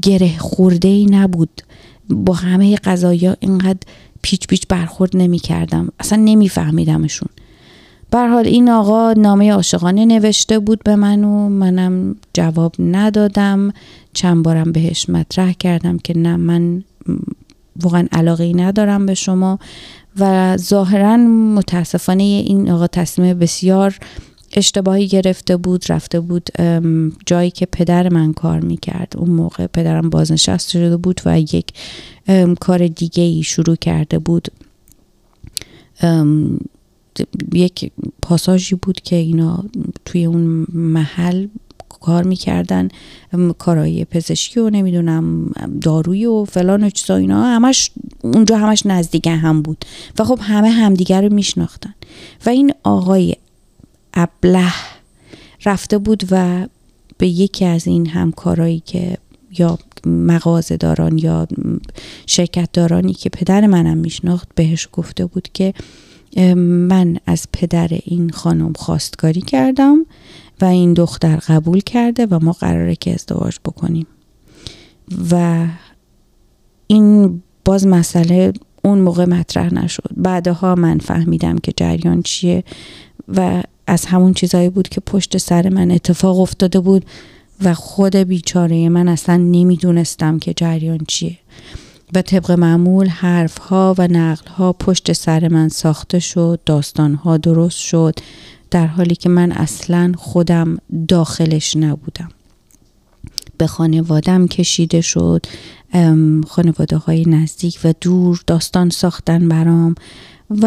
گره 0.03 0.39
خورده 0.39 0.89
ای 0.89 1.07
نبود. 1.07 1.63
با 2.09 2.35
همه 2.35 2.77
قضایا 2.77 3.37
اینقدر 3.41 3.81
پیچ 4.23 4.47
پیچ 4.47 4.63
برخورد 4.69 5.17
نمی 5.17 5.39
کردم 5.39 5.89
اصلا 6.01 6.19
نمیفهمیدمشون. 6.25 7.29
بر 8.13 8.29
حال 8.29 8.47
این 8.47 8.71
آقا 8.71 9.13
نامه 9.13 9.53
عاشقانه 9.53 10.05
نوشته 10.05 10.59
بود 10.59 10.81
به 10.85 10.97
من 10.97 11.25
و 11.25 11.49
منم 11.49 12.17
جواب 12.35 12.75
ندادم. 12.79 13.73
چند 14.13 14.43
بارم 14.45 14.73
بهش 14.73 15.09
مطرح 15.09 15.53
کردم 15.53 15.99
که 15.99 16.19
نه 16.19 16.37
من 16.37 16.85
واقعا 17.81 18.07
علاقه 18.13 18.45
ای 18.45 18.55
ندارم 18.55 19.07
به 19.07 19.15
شما 19.15 19.59
و 20.19 20.57
ظاهرا 20.57 21.17
متاسفانه 21.57 22.23
این 22.23 22.71
آقا 22.71 22.87
تصمیم 22.87 23.39
بسیار 23.39 23.99
اشتباهی 24.53 25.09
گرفته 25.09 25.57
بود 25.57 25.85
رفته 25.89 26.21
بود 26.21 26.51
جایی 27.27 27.51
که 27.51 27.67
پدر 27.67 28.09
من 28.09 28.33
کار 28.33 28.61
می‌کرد. 28.61 29.13
اون 29.17 29.31
موقع 29.31 29.67
پدرم 29.67 30.11
بازنشست 30.11 30.71
شده 30.71 30.97
بود 30.97 31.21
و 31.25 31.41
یک 31.41 31.67
کار 32.61 32.87
دیگه 32.87 33.23
ای 33.23 33.43
شروع 33.43 33.77
کرده 33.77 34.19
بود. 34.19 34.49
یک 37.53 37.93
پاساژی 38.23 38.75
بود 38.75 39.01
که 39.01 39.17
اینا 39.17 39.65
توی 40.05 40.25
اون 40.25 40.67
محل 40.73 41.47
کار 42.01 42.23
می‌کردن 42.23 42.89
کارهای 43.59 44.05
پزشکی 44.05 44.61
و 44.61 44.71
نمی‌دونم 44.71 45.53
دارویی 45.81 46.27
و 46.27 46.45
فلان 46.45 46.85
و 46.85 46.91
چیزا 46.91 47.17
اینا. 47.17 47.45
همش 47.45 47.91
اونجا 48.23 48.59
همش 48.59 48.87
نزدیک 48.87 49.27
هم 49.27 49.63
بود 49.63 49.85
و 50.19 50.25
خب 50.25 50.39
همه 50.43 50.71
همدیگر 50.71 51.23
رو 51.23 51.35
میشناختن. 51.35 51.95
و 52.47 52.51
این 52.51 52.73
آقای 52.83 53.37
ابله 54.15 54.73
رفته 55.65 55.99
بود 55.99 56.23
و 56.31 56.67
به 57.19 57.29
یکی 57.29 57.65
از 57.65 57.87
این 57.87 58.07
همکارایی 58.07 58.83
که 58.87 59.19
یا 59.59 59.79
مغازه 60.07 60.77
داران 60.77 61.19
یا 61.19 61.49
شرکت 62.27 62.69
دارانی 62.73 63.13
که 63.13 63.31
پدر 63.31 63.67
منم 63.67 63.99
میشناخت 63.99 64.49
بهش 64.55 64.89
گفته 64.93 65.27
بود 65.27 65.49
که 65.55 65.75
من 66.57 67.19
از 67.27 67.47
پدر 67.53 67.89
این 68.05 68.31
خانم 68.31 68.73
خواستگاری 68.73 69.41
کردم 69.41 70.07
و 70.61 70.65
این 70.65 70.95
دختر 70.95 71.37
قبول 71.37 71.81
کرده 71.81 72.27
و 72.27 72.39
ما 72.43 72.53
قراره 72.53 72.95
که 72.95 73.15
ازدواج 73.15 73.57
بکنیم. 73.65 74.07
و 75.31 75.67
این 76.87 77.43
باز 77.65 77.87
مسئله 77.87 78.53
اون 78.85 78.99
موقع 78.99 79.25
مطرح 79.25 79.75
نشد. 79.75 80.11
بعدها 80.17 80.75
من 80.75 80.99
فهمیدم 80.99 81.59
که 81.59 81.73
جریان 81.77 82.23
چیه 82.23 82.65
و 83.29 83.63
از 83.87 84.05
همون 84.05 84.35
چیزایی 84.35 84.69
بود 84.69 84.89
که 84.89 85.01
پشت 85.01 85.39
سر 85.39 85.69
من 85.69 85.91
اتفاق 85.91 86.41
افتاده 86.41 86.81
بود 86.81 87.07
و 87.65 87.75
خود 87.75 88.17
بیچاره 88.17 88.89
من 88.89 89.09
اصلا 89.09 89.37
نمی‌دونستم 89.37 90.39
که 90.39 90.55
جریان 90.55 91.01
چیه. 91.09 91.39
و 92.15 92.23
طبق 92.23 92.51
معمول 92.51 93.09
حرف 93.09 93.59
ها 93.59 93.95
و 93.99 94.09
نقل 94.09 94.51
ها 94.51 94.73
پشت 94.73 95.13
سر 95.13 95.49
من 95.49 95.69
ساخته 95.69 96.19
شد 96.19 96.61
داستان 96.67 97.15
ها 97.15 97.37
درست 97.37 97.79
شد 97.79 98.15
در 98.71 98.87
حالی 98.87 99.15
که 99.15 99.29
من 99.29 99.53
اصلا 99.53 100.13
خودم 100.17 100.79
داخلش 101.09 101.77
نبودم. 101.77 102.29
به 103.59 103.67
خانوادم 103.67 104.47
کشیده 104.47 105.01
شد 105.01 105.47
خانواده 106.49 106.97
های 106.97 107.25
نزدیک 107.25 107.81
و 107.85 107.95
دور 108.01 108.43
داستان 108.47 108.91
ساختن 108.91 109.49
برام 109.49 109.95
و 110.51 110.67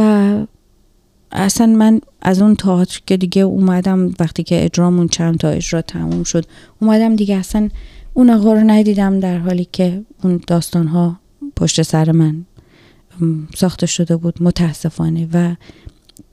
اصلا 1.32 1.68
من 1.68 2.02
از 2.22 2.42
اون 2.42 2.56
تئاتر 2.56 3.02
که 3.06 3.18
دیگه 3.18 3.42
اومدم 3.42 4.14
وقتی 4.20 4.44
که 4.44 4.66
اجرامون 4.66 5.08
چند 5.08 5.38
تا 5.38 5.50
اجرا 5.50 5.82
تموم 5.82 6.24
شد 6.24 6.46
اومدم 6.82 7.16
دیگه 7.16 7.36
اصلا 7.36 7.70
اون 8.14 8.30
آقا 8.30 8.54
رو 8.54 8.60
ندیدم 8.60 9.20
در 9.20 9.38
حالی 9.38 9.68
که 9.72 10.04
اون 10.24 10.42
داستان 10.48 10.88
ها 10.88 11.20
پشت 11.56 11.82
سر 11.82 12.12
من 12.12 12.46
ساخته 13.56 13.86
شده 13.86 14.18
بود 14.18 14.44
متاسفانه 14.44 15.30
و 15.34 15.56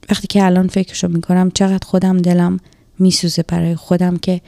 وقتی 0.09 0.27
که 0.27 0.45
الان 0.45 0.67
فکرشو 0.67 1.07
می‌کنم 1.07 1.51
چقدر 1.51 1.85
خودم 1.87 2.17
دلم 2.17 2.59
میسوزه 2.99 3.43
برای 3.43 3.75
خودم 3.75 4.17
که 4.17 4.41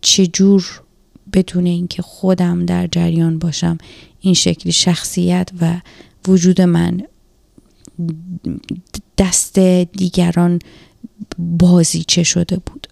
چجور 0.00 0.82
بدون 1.32 1.66
اینکه 1.66 2.02
خودم 2.02 2.66
در 2.66 2.86
جریان 2.86 3.38
باشم 3.38 3.78
این 4.20 4.34
شکلی 4.34 4.72
شخصیت 4.72 5.50
و 5.60 5.80
وجود 6.28 6.60
من 6.60 7.02
دست 9.18 9.58
دیگران 9.58 10.58
بازی 11.38 12.04
چه 12.08 12.22
شده 12.22 12.56
بود. 12.56 12.86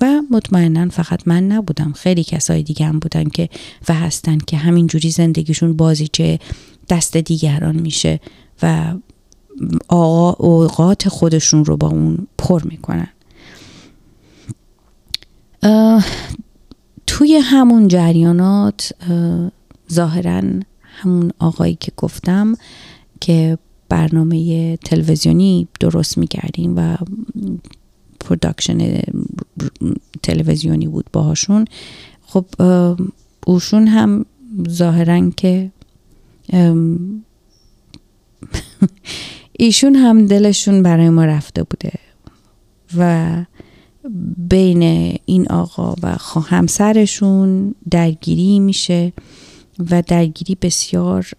و 0.00 0.22
مطمئنا 0.30 0.88
فقط 0.88 1.28
من 1.28 1.46
نبودم. 1.46 1.92
خیلی 1.92 2.24
کسای 2.24 2.62
دیگه 2.62 2.86
هم 2.86 2.98
بودن 2.98 3.24
که 3.24 3.48
و 3.88 3.94
هستن 3.94 4.38
که 4.38 4.56
همینجوری 4.56 5.10
زندگیشون 5.10 5.76
بازیچه 5.76 6.38
دست 6.88 7.16
دیگران 7.16 7.76
میشه 7.76 8.20
و 8.62 8.94
اوقات 10.38 11.08
خودشون 11.08 11.64
رو 11.64 11.76
با 11.76 11.88
اون 11.88 12.26
پر 12.38 12.62
می‌کنن. 12.64 13.08
توی 17.06 17.36
همون 17.36 17.88
جریانات 17.88 18.92
ظاهرا 19.92 20.42
همون 20.82 21.32
آقایی 21.38 21.76
که 21.80 21.92
گفتم 21.96 22.54
که 23.20 23.58
برنامه 23.88 24.76
تلویزیونی 24.76 25.68
درست 25.80 26.18
می‌کردیم 26.18 26.74
و 26.76 26.96
پروداکشن 28.20 29.00
تلویزیونی 30.22 30.86
بود 30.86 31.06
باهاشون. 31.12 31.64
خب 32.22 32.44
اوشون 33.46 33.86
هم 33.86 34.26
ظاهرا 34.68 35.30
که 35.30 35.70
ایشون 39.58 39.94
هم 39.94 40.26
دلشون 40.26 40.82
برای 40.82 41.10
ما 41.10 41.24
رفته 41.24 41.62
بوده 41.62 41.92
و 42.96 43.44
بین 44.48 44.82
این 45.24 45.48
آقا 45.48 45.94
و 46.02 46.16
همسرشون 46.46 47.74
درگیری 47.90 48.60
میشه 48.60 49.12
و 49.90 50.02
درگیری 50.06 50.56
بسیار 50.62 51.30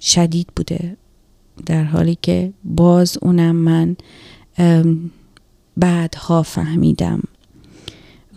شدید 0.00 0.46
بوده 0.56 0.96
در 1.66 1.84
حالی 1.84 2.18
که 2.22 2.52
باز 2.64 3.18
اونم 3.22 3.56
من 3.56 3.96
بعدها 5.76 6.42
فهمیدم. 6.42 7.22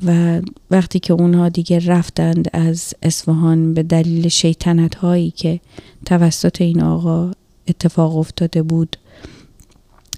و 0.06 0.42
وقتی 0.72 1.00
که 1.00 1.14
اونها 1.14 1.50
دیگه 1.50 1.80
رفتند 1.80 2.48
از 2.54 2.94
اصفهان 3.04 3.74
به 3.74 3.84
دلیل 3.84 4.28
شیطنت 4.28 4.96
هایی 4.96 5.32
که 5.32 5.60
توسط 6.06 6.62
این 6.62 6.82
آقا 6.82 7.32
اتفاق 7.68 8.18
افتاده 8.18 8.64
بود 8.64 8.98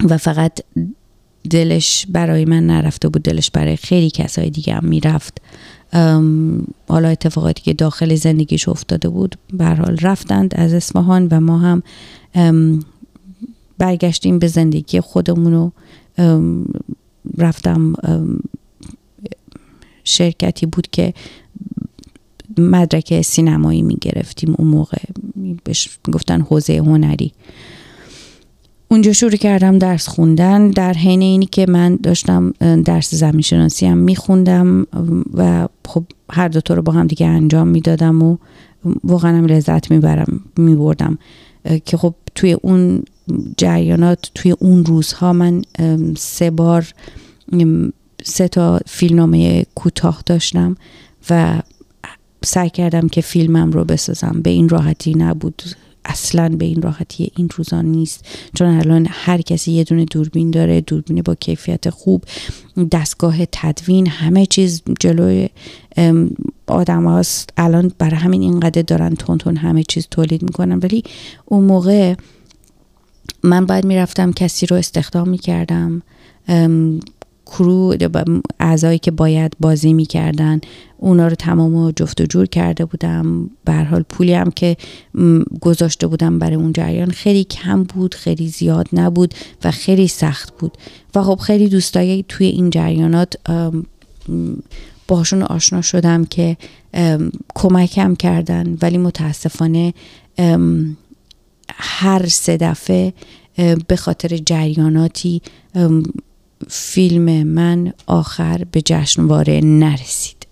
و 0.04 0.18
فقط 0.18 0.60
دلش 1.50 2.06
برای 2.08 2.44
من 2.44 2.66
نرفته 2.66 3.08
بود 3.08 3.22
دلش 3.22 3.50
برای 3.50 3.76
خیلی 3.76 4.10
کسای 4.10 4.50
دیگه 4.50 4.74
هم 4.74 4.88
می‌رفت 4.88 5.38
حالا 6.88 7.08
اتفاقاتی 7.08 7.62
که 7.62 7.72
داخل 7.72 8.14
زندگیش 8.14 8.68
افتاده 8.68 9.08
بود 9.08 9.38
حال 9.60 9.96
رفتند 10.02 10.54
از 10.56 10.74
اصفهان 10.74 11.28
و 11.30 11.40
ما 11.40 11.58
هم 11.58 11.82
برگشتیم 13.78 14.38
به 14.38 14.46
زندگی 14.46 15.00
خودمون 15.00 15.72
رفتم 17.38 17.94
شرکتی 20.04 20.66
بود 20.66 20.86
که 20.92 21.14
مدرک 22.58 23.22
سینمایی 23.22 23.82
می 23.82 23.96
گرفتیم 24.00 24.54
اون 24.58 24.68
موقع. 24.68 24.98
بهش 25.64 25.98
گفتن 26.12 26.40
حوزه 26.40 26.76
هنری. 26.76 27.32
اونجا 28.88 29.12
شروع 29.12 29.36
کردم 29.36 29.78
درس 29.78 30.08
خوندن 30.08 30.70
در 30.70 30.92
حین 30.92 31.22
اینی 31.22 31.46
که 31.46 31.66
من 31.68 31.96
داشتم 31.96 32.52
درس 32.84 33.14
زمین 33.14 33.40
شناسی 33.40 33.86
هم 33.86 33.98
میخوندم 33.98 34.86
و 35.34 35.68
خب 35.84 36.04
هر 36.30 36.48
دوتا 36.48 36.74
رو 36.74 36.82
با 36.82 36.92
هم 36.92 37.06
دیگه 37.06 37.26
انجام 37.26 37.68
می‌دادم 37.68 38.22
و 38.22 38.36
واقعا 39.04 39.38
هم 39.38 39.46
لذت 39.46 39.90
می‌برم 39.90 40.40
میبردم. 40.56 41.18
که 41.84 41.96
خب 41.96 42.14
توی 42.34 42.52
اون 42.52 43.02
جریانات 43.56 44.30
توی 44.34 44.50
اون 44.50 44.84
روزها 44.84 45.32
من 45.32 45.62
سه 46.16 46.50
بار 46.50 46.86
سه 48.24 48.48
تا 48.48 48.80
فیلمنامه 48.86 49.66
کوتاه 49.74 50.22
داشتم 50.26 50.76
و 51.30 51.62
سعی 52.44 52.70
کردم 52.70 53.08
که 53.08 53.20
فیلمم 53.20 53.72
رو 53.72 53.84
بسازم. 53.84 54.40
به 54.42 54.50
این 54.50 54.68
راحتی 54.68 55.14
نبود. 55.14 55.62
اصلا 56.08 56.48
به 56.48 56.64
این 56.64 56.82
راحتی 56.82 57.32
این 57.36 57.48
روزان 57.56 57.84
نیست. 57.84 58.24
چون 58.54 58.68
الان 58.68 59.06
هر 59.10 59.40
کسی 59.40 59.72
یه 59.72 59.84
دونه 59.84 60.04
دوربین 60.04 60.50
داره 60.50 60.80
دوربین 60.80 61.22
با 61.22 61.34
کیفیت 61.34 61.90
خوب 61.90 62.24
دستگاه 62.92 63.46
تدوین 63.52 64.06
همه 64.06 64.46
چیز 64.46 64.82
جلوی 65.00 65.48
آدم 66.66 67.04
هاست. 67.04 67.50
الان 67.56 67.92
برای 67.98 68.16
همین 68.16 68.42
اینقدر 68.42 68.82
دارن 68.82 69.14
تون 69.14 69.38
تون 69.38 69.56
همه 69.56 69.82
چیز 69.88 70.08
تولید 70.10 70.42
می‌کنن. 70.42 70.78
ولی 70.78 71.02
اون 71.44 71.64
موقع 71.64 72.14
من 73.42 73.66
باید 73.66 73.84
می‌رفتم 73.84 74.32
کسی 74.32 74.66
رو 74.66 74.76
استخدام 74.76 75.28
می‌کردم. 75.28 76.02
کرو 77.46 77.96
اعضایی 78.60 78.98
که 78.98 79.10
باید 79.10 79.52
بازی 79.60 79.92
می‌کردن 79.92 80.60
اونا 80.98 81.28
رو 81.28 81.34
تمام 81.34 81.90
جفت 81.90 82.20
و 82.20 82.24
جور 82.24 82.46
کرده 82.46 82.84
بودم. 82.84 83.50
به 83.64 83.72
حال 83.72 84.02
پولی 84.02 84.34
هم 84.34 84.50
که 84.50 84.76
گذاشته 85.60 86.06
بودم 86.06 86.38
برای 86.38 86.56
اون 86.56 86.72
جریان 86.72 87.10
خیلی 87.10 87.44
کم 87.44 87.84
بود 87.84 88.14
خیلی 88.14 88.48
زیاد 88.48 88.88
نبود 88.92 89.34
و 89.64 89.70
خیلی 89.70 90.08
سخت 90.08 90.58
بود. 90.58 90.78
و 91.14 91.22
خب 91.22 91.36
خیلی 91.36 91.68
دوستایی 91.68 92.24
توی 92.28 92.46
این 92.46 92.70
جریانات 92.70 93.34
باشون 95.08 95.42
آشنا 95.42 95.82
شدم 95.82 96.24
که 96.24 96.56
کمکم 97.54 98.14
کردن. 98.14 98.78
ولی 98.82 98.98
متاسفانه 98.98 99.94
هر 101.74 102.26
سه 102.26 102.56
دفعه 102.56 103.12
به 103.88 103.96
خاطر 103.96 104.36
جریاناتی 104.36 105.42
فیلم 106.68 107.42
من 107.42 107.92
آخر 108.06 108.64
به 108.72 108.82
جشنواره 108.84 109.60
نرسید. 109.60 110.46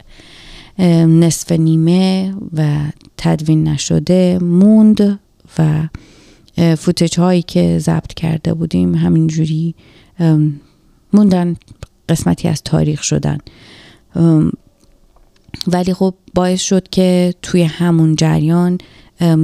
نصف 1.08 1.52
نیمه 1.52 2.34
و 2.52 2.78
تدوین 3.16 3.68
نشده 3.68 4.38
موند 4.38 5.20
و 5.58 5.88
فوتج 6.76 7.18
هایی 7.18 7.42
که 7.42 7.78
ضبط 7.78 8.14
کرده 8.14 8.54
بودیم 8.54 8.94
همینجوری 8.94 9.74
موندن 11.12 11.56
قسمتی 12.08 12.48
از 12.48 12.62
تاریخ 12.62 13.02
شدن. 13.02 13.38
ولی 15.66 15.94
خب 15.94 16.14
باعث 16.34 16.60
شد 16.60 16.88
که 16.88 17.34
توی 17.42 17.62
همون 17.62 18.16
جریان 18.16 18.78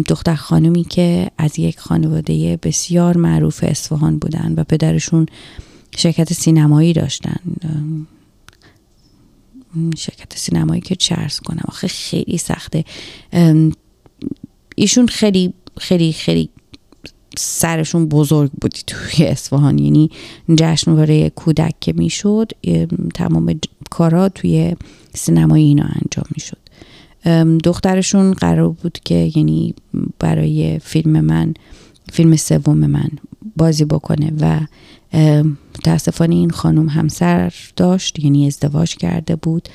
دختر 0.09 0.35
خانمی 0.35 0.85
که 0.85 1.31
از 1.39 1.59
یک 1.59 1.79
خانواده 1.79 2.59
بسیار 2.63 3.17
معروف 3.17 3.65
اصفهان 3.69 4.19
بودن 4.19 4.55
و 4.57 4.65
پدرشون 4.65 5.27
شرکت 5.97 6.33
سینمایی 6.33 6.93
داشتن. 6.93 7.37
شرکت 9.97 10.37
سینمایی 10.37 10.81
که 10.81 10.97
چرس 10.97 11.41
کنم 11.41 11.63
آخه 11.69 11.89
خیلی 11.89 12.39
سخته. 12.39 12.85
ایشون 14.77 15.07
خیلی 15.07 15.53
خیلی 15.79 16.13
خیلی 16.13 16.49
سرشون 17.39 18.09
بزرگ 18.09 18.51
بودی 18.61 18.81
توی 18.87 19.27
اصفهان. 19.27 19.79
یعنی 19.79 20.11
جشنواره 20.59 21.31
کودک 21.31 21.75
که 21.81 21.93
می‌شد 21.93 22.53
تمام 23.15 23.61
کارا 23.91 24.29
توی 24.29 24.77
سینمایی 25.15 25.65
اینا 25.65 25.85
انجام 25.85 26.27
می‌شد. 26.35 26.60
دخترشون 27.65 28.33
قرار 28.33 28.69
بود 28.69 28.99
که 29.05 29.31
یعنی 29.37 29.75
برای 30.19 30.79
فیلم 30.79 31.21
من 31.21 31.55
فیلم 32.13 32.37
سوم 32.37 32.79
من 32.79 33.09
بازی 33.57 33.85
بکنه 33.85 34.33
و 34.41 34.61
متاسفانه 35.79 36.35
این 36.35 36.51
خانم 36.51 36.89
همسر 36.89 37.53
داشت 37.77 38.19
یعنی 38.19 38.47
ازدواج 38.47 38.97
کرده 38.97 39.37
بود 39.37 39.69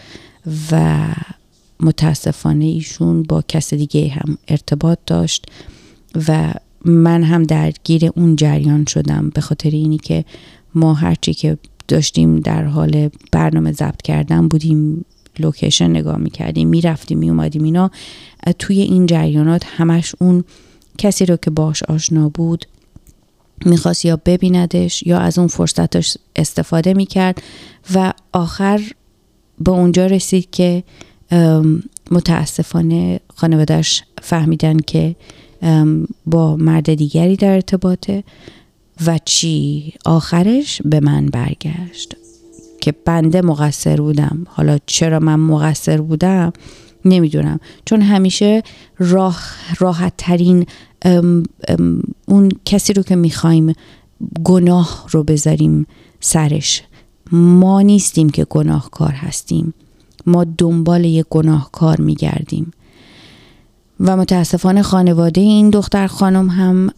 و 0.72 1.06
متاسفانه 1.80 2.66
ایشون 2.66 3.24
با 3.24 3.44
کس 3.48 3.74
دیگه 3.74 4.10
هم 4.10 4.38
ارتباط 4.48 5.00
داشت 5.06 5.46
و 6.28 6.54
من 6.86 7.24
هم 7.24 7.44
درگیر 7.44 8.12
اون 8.16 8.36
جریان 8.36 8.86
شدم 8.86 9.30
به 9.30 9.42
خاطر 9.42 9.70
اینی 9.70 9.98
که 9.98 10.26
ما 10.76 10.94
هرچی 10.94 11.34
که 11.34 11.58
داشتیم 11.88 12.40
در 12.40 12.64
حال 12.64 13.10
برنامه 13.32 13.72
ضبط 13.72 14.02
کردن 14.02 14.48
بودیم 14.48 15.06
لوکیشن 15.40 15.90
نگاه 15.90 16.18
می‌کردیم 16.18 16.68
می‌رفتیم 16.68 17.18
میومدیم 17.18 17.64
اینا. 17.64 17.92
توی 18.60 18.82
این 18.82 19.06
جریانات 19.06 19.64
همش 19.66 20.16
اون 20.20 20.44
کسی 20.98 21.26
رو 21.26 21.38
که 21.38 21.52
باش 21.52 21.84
آشنا 21.84 22.30
بود 22.30 22.66
می‌خواست 23.66 24.06
یا 24.06 24.20
ببیندش 24.26 25.04
یا 25.04 25.18
از 25.20 25.40
اون 25.40 25.48
فرصتش 25.48 26.18
استفاده 26.36 26.94
می‌کرد 26.94 27.42
و 27.94 28.14
آخر 28.34 28.82
به 29.60 29.72
اونجا 29.72 30.06
رسید 30.06 30.50
که 30.52 30.84
متاسفانه 32.12 33.20
خانوادهش 33.36 34.04
فهمیدن 34.22 34.78
که 34.80 35.16
با 36.26 36.56
مرد 36.56 36.94
دیگری 36.94 37.36
در 37.36 37.52
ارتباطه 37.52 38.24
و 39.06 39.20
چی؟ 39.26 39.94
آخرش 40.06 40.82
به 40.86 41.00
من 41.00 41.26
برگشت. 41.26 42.16
که 42.86 42.92
بنده 43.06 43.42
مقصر 43.42 44.02
بودم. 44.02 44.46
حالا 44.50 44.78
چرا 44.86 45.20
من 45.20 45.40
مقصر 45.40 46.02
بودم؟ 46.02 46.54
نمی‌دونم. 47.06 47.60
چون 47.86 48.02
همیشه 48.02 48.64
راه 49.00 49.42
راحت 49.80 50.14
ترین 50.18 50.66
اون 52.28 52.52
کسی 52.66 52.94
رو 52.94 53.04
که 53.04 53.16
می‌خوایم 53.16 53.74
گناه 54.44 55.06
رو 55.10 55.24
بذاریم 55.24 55.88
سرش. 56.20 56.84
ما 57.32 57.82
نیستیم 57.82 58.30
که 58.30 58.46
گناهکار 58.46 59.12
هستیم. 59.12 59.74
ما 60.26 60.46
دنبال 60.58 61.06
یک 61.06 61.26
گناهکار 61.30 62.02
میگردیم. 62.02 62.72
و 64.00 64.18
متاسفانه 64.18 64.82
خانواده 64.82 65.42
این 65.42 65.70
دختر 65.70 66.08
خانم 66.08 66.50
هم 66.50 66.90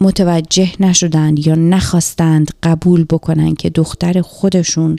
متوجه 0.00 0.70
نشدند 0.80 1.46
یا 1.46 1.54
نخواستند 1.54 2.50
قبول 2.62 3.04
بکنند 3.04 3.56
که 3.56 3.70
دختر 3.70 4.20
خودشون 4.20 4.96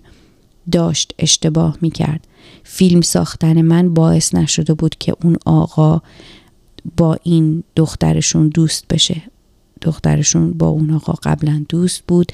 داشت 0.72 1.14
اشتباه 1.20 1.78
می‌کرد. 1.82 2.28
فیلم 2.64 3.02
ساختن 3.02 3.62
من 3.62 3.94
باعث 3.94 4.36
نشده 4.36 4.74
بود 4.74 4.96
که 5.00 5.16
اون 5.24 5.38
آقا 5.46 6.02
با 6.98 7.18
این 7.24 7.64
دخترشون 7.76 8.48
دوست 8.48 8.88
بشه. 8.88 9.22
دخترشون 9.82 10.52
با 10.52 10.68
اون 10.68 10.92
آقا 10.92 11.14
قبلا 11.14 11.66
دوست 11.70 12.04
بود 12.08 12.32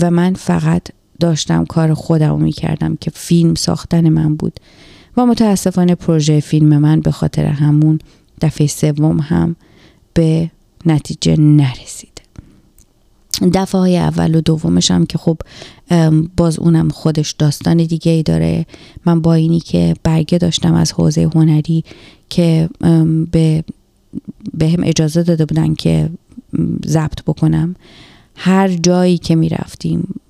و 0.00 0.10
من 0.10 0.34
فقط 0.34 0.82
داشتم 1.20 1.64
کار 1.64 1.94
خودم 1.94 2.40
می‌کردم 2.40 2.96
که 2.96 3.10
فیلم 3.10 3.54
ساختن 3.54 4.08
من 4.08 4.36
بود. 4.36 4.60
و 5.16 5.26
متاسفانه 5.26 5.94
پروژه 5.94 6.40
فیلم 6.40 6.78
من 6.78 7.00
به 7.00 7.10
خاطر 7.10 7.44
همون 7.44 7.98
دفعه 8.40 8.66
سوم 8.66 9.20
هم 9.20 9.56
به 10.14 10.50
نتیجه 10.86 11.36
نرسید. 11.40 12.22
دفعه 13.54 13.80
های 13.80 13.98
اول 13.98 14.34
و 14.34 14.40
دومش 14.40 14.90
هم 14.90 15.06
که 15.06 15.18
خب 15.18 15.36
باز 16.36 16.58
اونم 16.58 16.88
خودش 16.88 17.32
داستان 17.32 17.76
دیگه 17.76 18.12
ای 18.12 18.22
داره. 18.22 18.66
من 19.06 19.20
با 19.20 19.34
اینی 19.34 19.60
که 19.60 19.94
برگه 20.02 20.38
داشتم 20.38 20.74
از 20.74 20.92
حوزه 20.92 21.30
هنری 21.34 21.84
که 22.28 22.68
به, 23.32 23.64
به 24.54 24.68
هم 24.68 24.82
اجازه 24.84 25.22
داده 25.22 25.46
بودن 25.46 25.74
که 25.74 26.10
ضبط 26.86 27.22
بکنم. 27.26 27.76
هر 28.36 28.68
جایی 28.68 29.18
که 29.18 29.34
می 29.34 29.48
رفتیم 29.48 30.20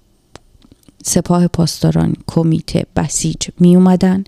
سپاه 1.05 1.47
پاسداران 1.47 2.17
کمیته 2.27 2.87
بسیج 2.97 3.49
می 3.61 3.77
اومدن 3.77 4.25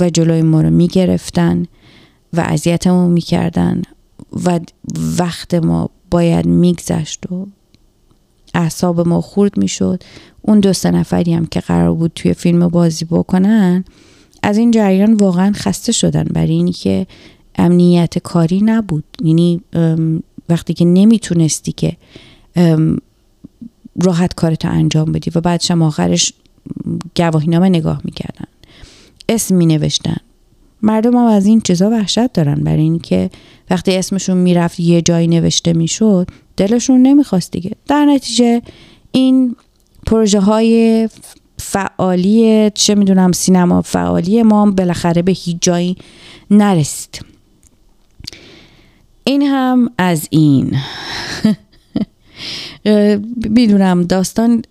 و 0.00 0.10
جلوی 0.10 0.42
ما 0.42 0.60
رو 0.60 0.70
می 0.70 0.88
گرفتن 0.88 1.66
و 2.32 2.40
اذیتمون 2.40 3.10
می 3.10 3.20
کردن 3.20 3.82
و 4.44 4.60
وقت 5.18 5.54
ما 5.54 5.90
باید 6.10 6.46
میگذشت 6.46 7.32
و 7.32 7.46
اعصاب 8.54 9.08
ما 9.08 9.20
خورد 9.20 9.58
می‌شد. 9.58 10.02
اون 10.42 10.60
دو 10.60 10.72
سه 10.72 10.90
نفری 10.90 11.34
هم 11.34 11.46
که 11.46 11.60
قرار 11.60 11.94
بود 11.94 12.12
توی 12.14 12.34
فیلم 12.34 12.68
بازی 12.68 13.04
بکنن 13.04 13.84
از 14.42 14.58
این 14.58 14.70
جریان 14.70 15.14
واقعا 15.14 15.52
خسته 15.54 15.92
شدن 15.92 16.24
برای 16.24 16.50
اینی 16.52 16.72
که 16.72 17.06
امنیت 17.54 18.18
کاری 18.18 18.60
نبود. 18.60 19.04
یعنی 19.22 19.60
وقتی 20.48 20.74
که 20.74 20.84
نمی‌تونستی 20.84 21.72
که 21.72 21.96
راحت 24.02 24.34
کارتو 24.34 24.68
انجام 24.70 25.12
بدی 25.12 25.30
و 25.34 25.40
بعدش 25.40 25.70
هم 25.70 25.82
آخرش 25.82 26.32
گواهینامه 27.16 27.68
نگاه 27.68 28.00
می‌کردن. 28.04 28.46
اسم 29.28 29.54
می 29.54 29.66
نوشتن 29.66 30.16
مردم 30.84 31.16
هم 31.16 31.24
از 31.24 31.46
این 31.46 31.60
چیزا 31.60 31.90
وحشت 31.90 32.32
دارن 32.32 32.54
برای 32.54 32.82
اینکه 32.82 33.30
وقتی 33.70 33.96
اسمشون 33.96 34.36
می‌رفت 34.36 34.80
یه 34.80 35.02
جایی 35.02 35.28
نوشته 35.28 35.72
می‌شد 35.72 36.28
دلشون 36.56 37.02
نمی‌خواست 37.02 37.52
دیگه. 37.52 37.70
در 37.86 38.04
نتیجه 38.04 38.62
این 39.12 39.56
پروژه 40.06 40.40
های 40.40 41.08
فعالی 41.58 42.70
چه 42.74 42.94
می‌دونم 42.94 43.32
سینما 43.32 43.82
فعالی 43.82 44.42
ما 44.42 44.70
بالاخره 44.70 45.22
به 45.22 45.32
هیچ 45.32 45.56
جایی 45.60 45.96
نرسید. 46.50 47.24
این 49.24 49.42
هم 49.42 49.90
از 49.98 50.26
این. 50.30 50.76
می‌دونم 53.50 54.02
داستان 54.02 54.62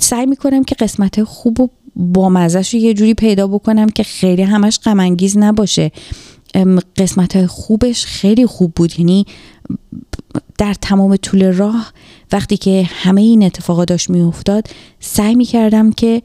سعی 0.00 0.26
می‌کنم 0.26 0.64
که 0.64 0.74
قسمت 0.74 1.24
خوب 1.24 1.60
و 1.60 1.68
با 1.96 2.28
مزش 2.28 2.74
رو 2.74 2.80
یه 2.80 2.94
جوری 2.94 3.14
پیدا 3.14 3.46
بکنم 3.46 3.88
که 3.88 4.02
خیلی 4.02 4.42
همش 4.42 4.78
غمانگیز 4.84 5.38
نباشه. 5.38 5.92
قسمت 6.96 7.46
خوبش 7.46 8.06
خیلی 8.06 8.46
خوب 8.46 8.72
بود. 8.76 8.98
یعنی 8.98 9.26
در 10.58 10.74
تمام 10.74 11.16
طول 11.16 11.52
راه 11.52 11.92
وقتی 12.32 12.56
که 12.56 12.88
همه 12.92 13.20
این 13.20 13.42
اتفاقا 13.42 13.84
داشت 13.84 14.10
میافتاد 14.10 14.68
سعی 15.00 15.34
می‌کردم 15.34 15.92
که 15.92 16.22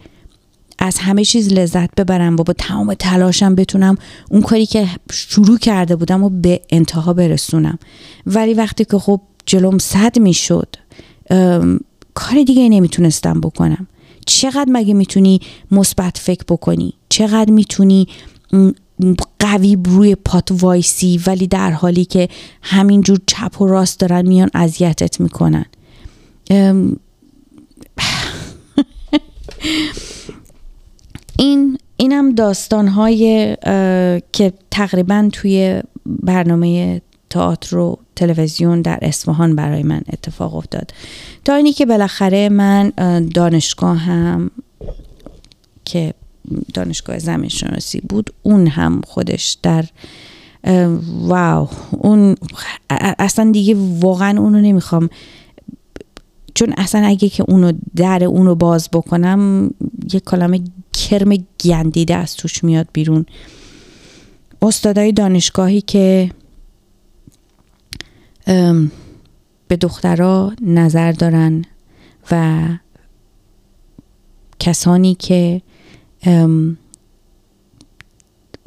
از 0.79 0.97
همه 0.97 1.25
چیز 1.25 1.53
لذت 1.53 1.95
ببرم 1.95 2.33
و 2.33 2.43
با 2.43 2.53
تمام 2.53 2.93
تلاشم 2.93 3.55
بتونم 3.55 3.97
اون 4.31 4.41
کاری 4.41 4.65
که 4.65 4.87
شروع 5.11 5.57
کرده 5.57 5.95
بودم 5.95 6.23
و 6.23 6.29
به 6.29 6.61
انتها 6.69 7.13
برسونم. 7.13 7.79
ولی 8.25 8.53
وقتی 8.53 8.85
که 8.85 8.97
خب 8.97 9.21
جلوم 9.45 9.77
صد 9.77 10.19
می‌شد 10.19 10.75
کار 12.13 12.43
دیگه 12.45 12.69
نمی‌تونستم 12.69 13.41
بکنم. 13.41 13.87
چقدر 14.29 14.65
مگه 14.69 14.93
می‌تونی 14.93 15.39
مثبت 15.71 16.17
فکر 16.17 16.43
بکنی؟ 16.49 16.93
چقدر 17.09 17.51
می‌تونی 17.51 18.07
قوی 19.39 19.77
روی 19.85 20.15
پات 20.15 20.49
وایسی 20.51 21.21
ولی 21.27 21.47
در 21.47 21.71
حالی 21.71 22.05
که 22.05 22.29
همینجور 22.61 23.19
چپ 23.27 23.61
و 23.61 23.67
راست 23.67 23.99
دارن 23.99 24.27
میان 24.27 24.49
اذیتت 24.53 25.19
می‌کنن؟ 25.19 25.65
این 31.39 31.77
اینم 31.97 32.35
داستان 32.35 32.87
های 32.87 33.55
که 34.31 34.53
تقریبا 34.71 35.29
توی 35.33 35.81
برنامه 36.05 37.01
تئاتر 37.29 37.77
و 37.77 37.99
تلویزیون 38.19 38.81
در 38.81 38.99
اصفهان 39.01 39.55
برای 39.55 39.83
من 39.83 40.01
اتفاق 40.13 40.55
افتاد. 40.55 40.93
تا 41.45 41.55
اینی 41.55 41.73
که 41.73 41.85
بالاخره 41.85 42.49
من 42.49 42.89
دانشگاه 43.33 43.97
هم 43.97 44.51
که 45.85 46.13
دانشگاه 46.73 47.19
زمین 47.19 47.49
شناسی 47.49 48.01
بود 48.01 48.33
اون 48.43 48.67
هم 48.67 49.01
خودش 49.07 49.57
در 49.63 49.85
واو 51.19 51.69
اون 51.91 52.35
اصلا 53.19 53.51
دیگه 53.51 53.75
واقعا 53.99 54.39
اونو 54.41 54.61
نمی‌خوام. 54.61 55.09
چون 56.53 56.73
اصلا 56.77 57.05
اگه 57.05 57.29
که 57.29 57.43
اونو 57.47 57.71
در 57.95 58.23
اونو 58.23 58.55
باز 58.55 58.89
بکنم 58.93 59.71
یه 60.13 60.19
کلمه 60.19 60.61
کرم 60.93 61.35
گندیده 61.63 62.15
از 62.15 62.35
توش 62.35 62.63
میاد 62.63 62.87
بیرون. 62.93 63.25
استادای 64.61 65.11
دانشگاهی 65.11 65.81
که 65.81 66.31
به 69.67 69.77
دخترها 69.81 70.53
نظر 70.61 71.11
دارن 71.11 71.65
و 72.31 72.63
کسانی 74.59 75.15
که 75.15 75.61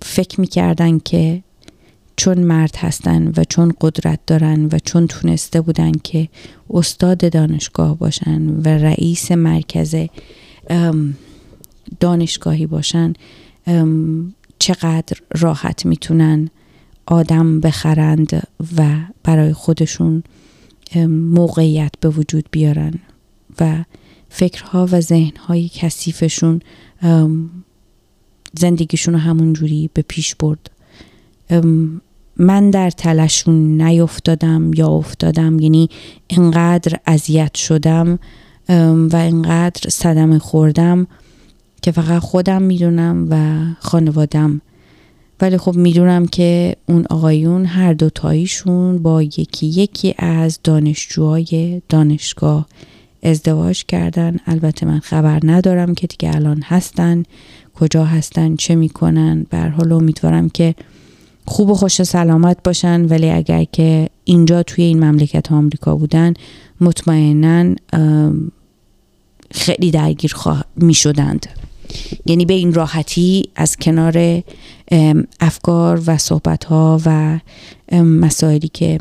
فکر 0.03 0.41
می‌کردن 0.41 0.99
که 0.99 1.43
چون 2.17 2.39
مرد 2.39 2.77
هستن 2.77 3.33
و 3.37 3.45
چون 3.49 3.73
قدرت 3.81 4.19
دارن 4.27 4.67
و 4.73 4.79
چون 4.85 5.07
تونسته 5.07 5.61
بودن 5.61 5.93
که 5.93 6.29
استاد 6.71 7.33
دانشگاه 7.33 7.99
باشن 7.99 8.49
و 8.49 8.69
رئیس 8.69 9.33
مرکز 9.33 9.95
دانشگاهی 12.01 12.67
باشن 12.67 13.13
چقدر 14.59 15.17
راحت 15.31 15.87
می‌تونن 15.87 16.51
آدم 17.07 17.61
بخرند 17.61 18.49
و 18.77 18.97
برای 19.23 19.53
خودشون 19.53 20.23
موقعیت 21.09 21.93
به 22.01 22.09
وجود 22.09 22.49
بیارن 22.51 22.95
و 23.61 23.85
فکرها 24.29 24.89
و 24.93 25.01
ذهنهای 25.01 25.69
کثیفشون 25.69 26.61
زندگیشون 28.59 29.15
رو 29.15 29.21
همون 29.21 29.53
جوری 29.53 29.91
به 29.95 30.03
پیش 30.03 30.35
برد. 30.35 30.71
من 32.37 32.71
در 32.71 32.91
تلشون 32.91 33.83
نیفتادم 33.83 34.75
یا 34.75 34.89
افتادم 34.89 35.61
یعنی 35.61 35.89
انقدر 36.31 36.99
اذیت 37.07 37.55
شدم 37.55 38.19
و 39.13 39.17
انقدر 39.17 39.91
صدمه 39.91 40.39
خوردم 40.39 41.07
که 41.83 41.93
فقط 41.93 42.23
خودم 42.23 42.63
می‌دونم 42.63 43.27
و 43.31 43.65
خانوادم 43.81 44.61
ولی 45.43 45.59
خب 45.59 45.77
می‌دونم 45.77 46.27
که 46.27 46.77
اون 46.87 47.05
آقایون 47.11 47.65
هر 47.65 47.93
دو 47.93 48.11
تاییشون 48.11 48.99
با 48.99 49.23
یکی 49.23 49.67
یکی 49.67 50.15
از 50.19 50.61
دانشجوهای 50.65 51.83
دانشگاه 51.89 52.67
ازدواج 53.23 53.85
کردن. 53.85 54.37
البته 54.47 54.87
من 54.87 54.99
خبر 54.99 55.41
ندارم 55.45 55.95
که 55.95 56.07
دیگه 56.07 56.35
الان 56.37 56.63
هستن 56.65 57.23
کجا 57.75 58.05
هستن 58.05 58.57
چه 58.57 58.75
می‌کنن. 58.75 59.47
بر 59.51 59.69
حال 59.69 59.93
امیدوارم 59.93 60.49
که 60.49 60.75
خوب 61.47 61.71
و 61.71 61.75
خوش 61.75 62.03
سلامت 62.03 62.57
باشن. 62.65 63.05
ولی 63.05 63.31
اگر 63.31 63.65
که 63.65 64.09
اینجا 64.25 64.63
توی 64.63 64.85
این 64.85 65.05
مملکت 65.05 65.53
آمریکا 65.53 65.97
بودن 65.97 66.35
مطمئنا 66.81 67.75
خیلی 69.51 69.91
درگیر 69.91 70.35
می 70.77 70.95
شدند 70.95 71.47
یعنی 72.27 72.45
به 72.45 72.55
این 72.55 72.75
راحتی 72.75 73.51
از 73.57 73.77
کنار 73.77 74.43
افکار 75.41 76.03
و 76.07 76.19
صحبت 76.19 76.65
ها 76.65 77.01
و 77.05 77.39
مسائلی 78.03 78.69
که 78.69 78.99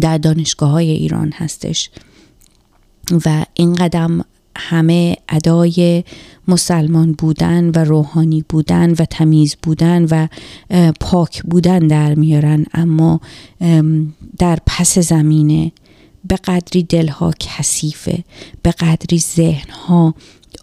در 0.00 0.18
دانشگاه 0.18 0.70
های 0.70 0.90
ایران 0.90 1.32
هستش. 1.32 1.90
و 3.26 3.44
این 3.54 3.74
قدم 3.74 4.24
همه 4.56 5.16
ادای 5.28 6.04
مسلمان 6.48 7.12
بودن 7.12 7.70
و 7.70 7.78
روحانی 7.78 8.44
بودن 8.48 8.90
و 8.90 9.04
تمیز 9.04 9.56
بودن 9.62 10.04
و 10.04 10.26
پاک 11.00 11.42
بودن 11.42 11.78
در 11.78 12.14
میارن. 12.14 12.66
اما 12.74 13.20
در 14.38 14.58
پس 14.66 14.98
زمینه 14.98 15.72
به 16.24 16.36
قدری 16.36 16.82
دلها 16.82 17.32
کثیفه 17.40 18.24
به 18.62 18.70
قدری 18.70 19.18
ذهنها 19.18 20.14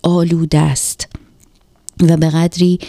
آلوده 0.03 0.59
است. 0.59 1.07
و 2.01 2.17
به 2.17 2.29
قدری 2.29 2.79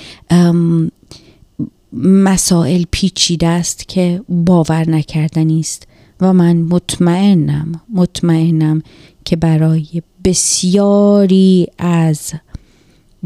مسائل 2.03 2.85
پیچیده 2.90 3.47
است 3.47 3.88
که 3.88 4.23
باور 4.29 4.90
نکردنی 4.90 5.61
است 5.61 5.87
و 6.21 6.33
من 6.33 6.57
مطمئنم 6.57 7.81
مطمئنم 7.94 8.83
که 9.25 9.37
برای 9.37 10.03
بسیاری 10.25 11.66
از 11.79 12.33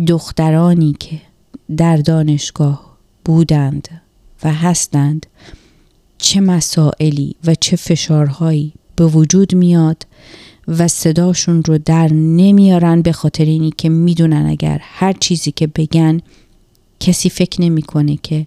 دخترانی 0.06 0.96
که 0.98 1.20
در 1.76 1.96
دانشگاه 1.96 2.96
بودند 3.24 3.88
و 4.44 4.52
هستند 4.52 5.26
چه 6.18 6.40
مسائلی 6.40 7.34
و 7.44 7.54
چه 7.54 7.76
فشارهایی 7.76 8.72
به 8.96 9.06
وجود 9.06 9.54
میاد 9.54 10.06
و 10.68 10.88
صداشون 10.88 11.62
رو 11.62 11.78
در 11.78 12.12
نمیارن 12.12 13.02
به 13.02 13.12
خاطر 13.12 13.44
اینی 13.44 13.72
که 13.78 13.88
می‌دونن 13.88 14.46
اگر 14.46 14.80
هر 14.82 15.12
چیزی 15.12 15.52
که 15.52 15.66
بگن 15.66 16.20
کسی 17.00 17.30
فکر 17.30 17.60
نمی‌کنه 17.60 18.18
که 18.22 18.46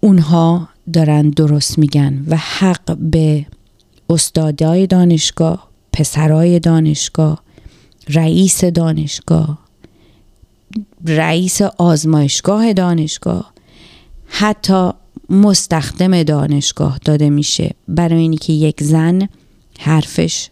اونها 0.00 0.68
دارن 0.92 1.30
درست 1.30 1.78
میگن 1.78 2.24
و 2.28 2.36
حق 2.36 2.96
به 2.96 3.46
استادای 4.10 4.86
دانشگاه 4.86 5.68
پسرای 5.92 6.60
دانشگاه 6.60 7.42
رئیس 8.08 8.64
دانشگاه 8.64 9.58
رئیس 11.06 11.62
آزمایشگاه 11.62 12.72
دانشگاه 12.72 13.52
حتی 14.26 14.90
مستخدم 15.30 16.22
دانشگاه 16.22 16.98
داده 17.04 17.30
میشه. 17.30 17.70
برای 17.88 18.20
اینی 18.20 18.36
که 18.36 18.52
یک 18.52 18.82
زن 18.82 19.28
حرفش 19.78 20.48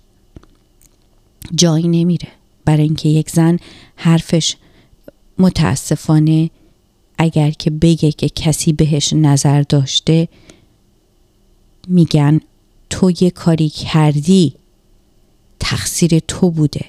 جایی 1.54 1.88
نمیره. 1.88 2.28
برای 2.64 2.82
اینکه 2.82 3.08
یک 3.08 3.30
زن 3.30 3.58
حرفش 3.96 4.56
متاسفانه 5.38 6.50
اگر 7.18 7.50
که 7.50 7.70
بگه 7.70 8.12
که 8.12 8.28
کسی 8.28 8.72
بهش 8.72 9.12
نظر 9.12 9.62
داشته 9.62 10.28
میگن 11.88 12.40
تو 12.90 13.12
یه 13.20 13.30
کاری 13.30 13.68
کردی 13.68 14.54
تقصیر 15.60 16.18
تو 16.18 16.50
بوده. 16.50 16.84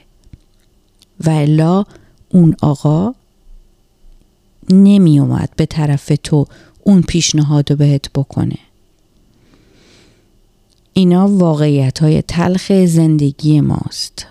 و 1.19 1.29
الا 1.29 1.83
اون 2.29 2.55
آقا 2.61 3.13
نمی 4.69 5.19
اومد 5.19 5.49
به 5.55 5.65
طرف 5.65 6.11
تو 6.23 6.47
اون 6.83 7.01
پیشنهاد 7.01 7.71
رو 7.71 7.77
بهت 7.77 8.11
بکنه. 8.11 8.57
اینا 10.93 11.27
واقعیت 11.27 11.99
های 11.99 12.21
تلخ 12.21 12.71
زندگی 12.85 13.61
ماست. 13.61 14.25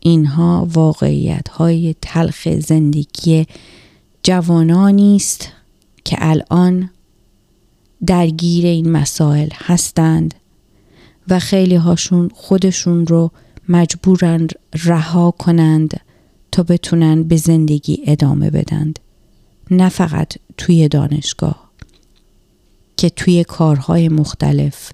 اینها 0.00 0.68
واقعیت 0.72 1.48
های 1.48 1.94
تلخ 2.02 2.48
زندگی 2.48 3.46
جوانانی 4.22 5.16
است 5.16 5.48
که 6.04 6.16
الان 6.20 6.90
درگیر 8.06 8.66
این 8.66 8.90
مسائل 8.90 9.48
هستند 9.54 10.34
و 11.28 11.38
خیلی 11.38 11.74
هاشون 11.74 12.30
خودشون 12.34 13.06
رو 13.06 13.30
مجبورن 13.68 14.48
رها 14.84 15.30
کنند 15.30 16.00
تا 16.52 16.62
بتونن 16.62 17.22
به 17.22 17.36
زندگی 17.36 18.02
ادامه 18.06 18.50
بدند. 18.50 18.98
نه 19.70 19.88
فقط 19.88 20.32
توی 20.56 20.88
دانشگاه 20.88 21.70
که 22.96 23.10
توی 23.10 23.44
کارهای 23.44 24.08
مختلف 24.08 24.90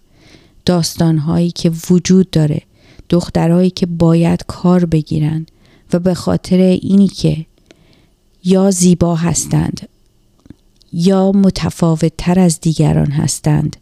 داستانهایی 0.64 1.50
که 1.50 1.72
وجود 1.90 2.30
داره 2.30 2.62
دخترهایی 3.08 3.70
که 3.70 3.86
باید 3.86 4.44
کار 4.46 4.84
بگیرن 4.84 5.46
و 5.92 5.98
به 5.98 6.14
خاطر 6.14 6.56
اینی 6.56 7.08
که 7.08 7.46
یا 8.44 8.70
زیبا 8.70 9.14
هستند 9.16 9.88
یا 10.92 11.32
متفاوت 11.32 12.12
تر 12.18 12.38
از 12.38 12.60
دیگران 12.60 13.10
هستند 13.10 13.76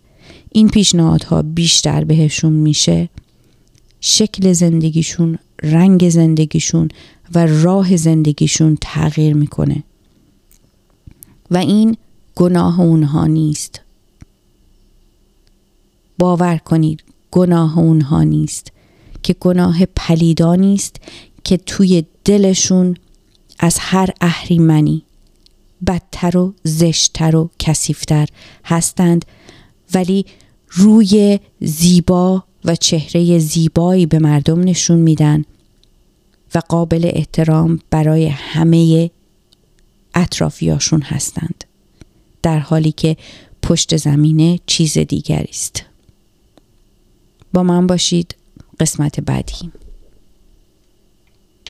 این 0.53 0.69
پیشنهادها 0.69 1.43
بیشتر 1.43 2.05
بهشون 2.05 2.53
میشه. 2.53 3.09
شکل 4.01 4.53
زندگیشون 4.53 5.39
رنگ 5.63 6.09
زندگیشون 6.09 6.89
و 7.35 7.47
راه 7.47 7.97
زندگیشون 7.97 8.79
تغییر 8.81 9.35
می‌کنه. 9.35 9.83
و 11.51 11.57
این 11.57 11.97
گناه 12.37 12.81
اونها 12.81 13.27
نیست. 13.27 13.81
باور 16.19 16.57
کنید 16.57 17.03
گناه 17.31 17.79
اونها 17.79 18.23
نیست. 18.23 18.73
که 19.23 19.35
گناه 19.41 19.87
پلیدانی 19.87 20.75
است 20.75 20.97
که 21.45 21.57
توی 21.57 22.05
دلشون 22.25 22.97
از 23.59 23.77
هر 23.81 24.11
اهریمنی 24.21 25.03
بدتر 25.87 26.37
و 26.37 26.55
زشتتر 26.63 27.37
و 27.37 27.51
کسیفتر 27.59 28.27
هستند. 28.65 29.25
ولی 29.95 30.27
روی 30.71 31.41
زیبا 31.61 32.45
و 32.65 32.77
چهره 32.77 33.39
زیبایی 33.39 34.07
به 34.07 34.19
مردم 34.19 34.61
نشون 34.61 34.99
میدن 34.99 35.45
و 36.55 36.63
قابل 36.69 37.11
احترام 37.15 37.81
برای 37.91 38.27
همه 38.27 39.11
اطرافیاشون 40.15 41.03
هستند 41.03 41.65
در 42.43 42.59
حالی 42.59 42.93
که 42.93 43.17
پشت 43.63 43.97
زمینه 43.97 44.61
چیز 44.67 44.99
دیگری 44.99 45.49
است. 45.51 45.85
با 47.53 47.63
من 47.63 47.87
باشید. 47.87 48.37
قسمت 48.81 49.21
بعدی. 49.21 49.73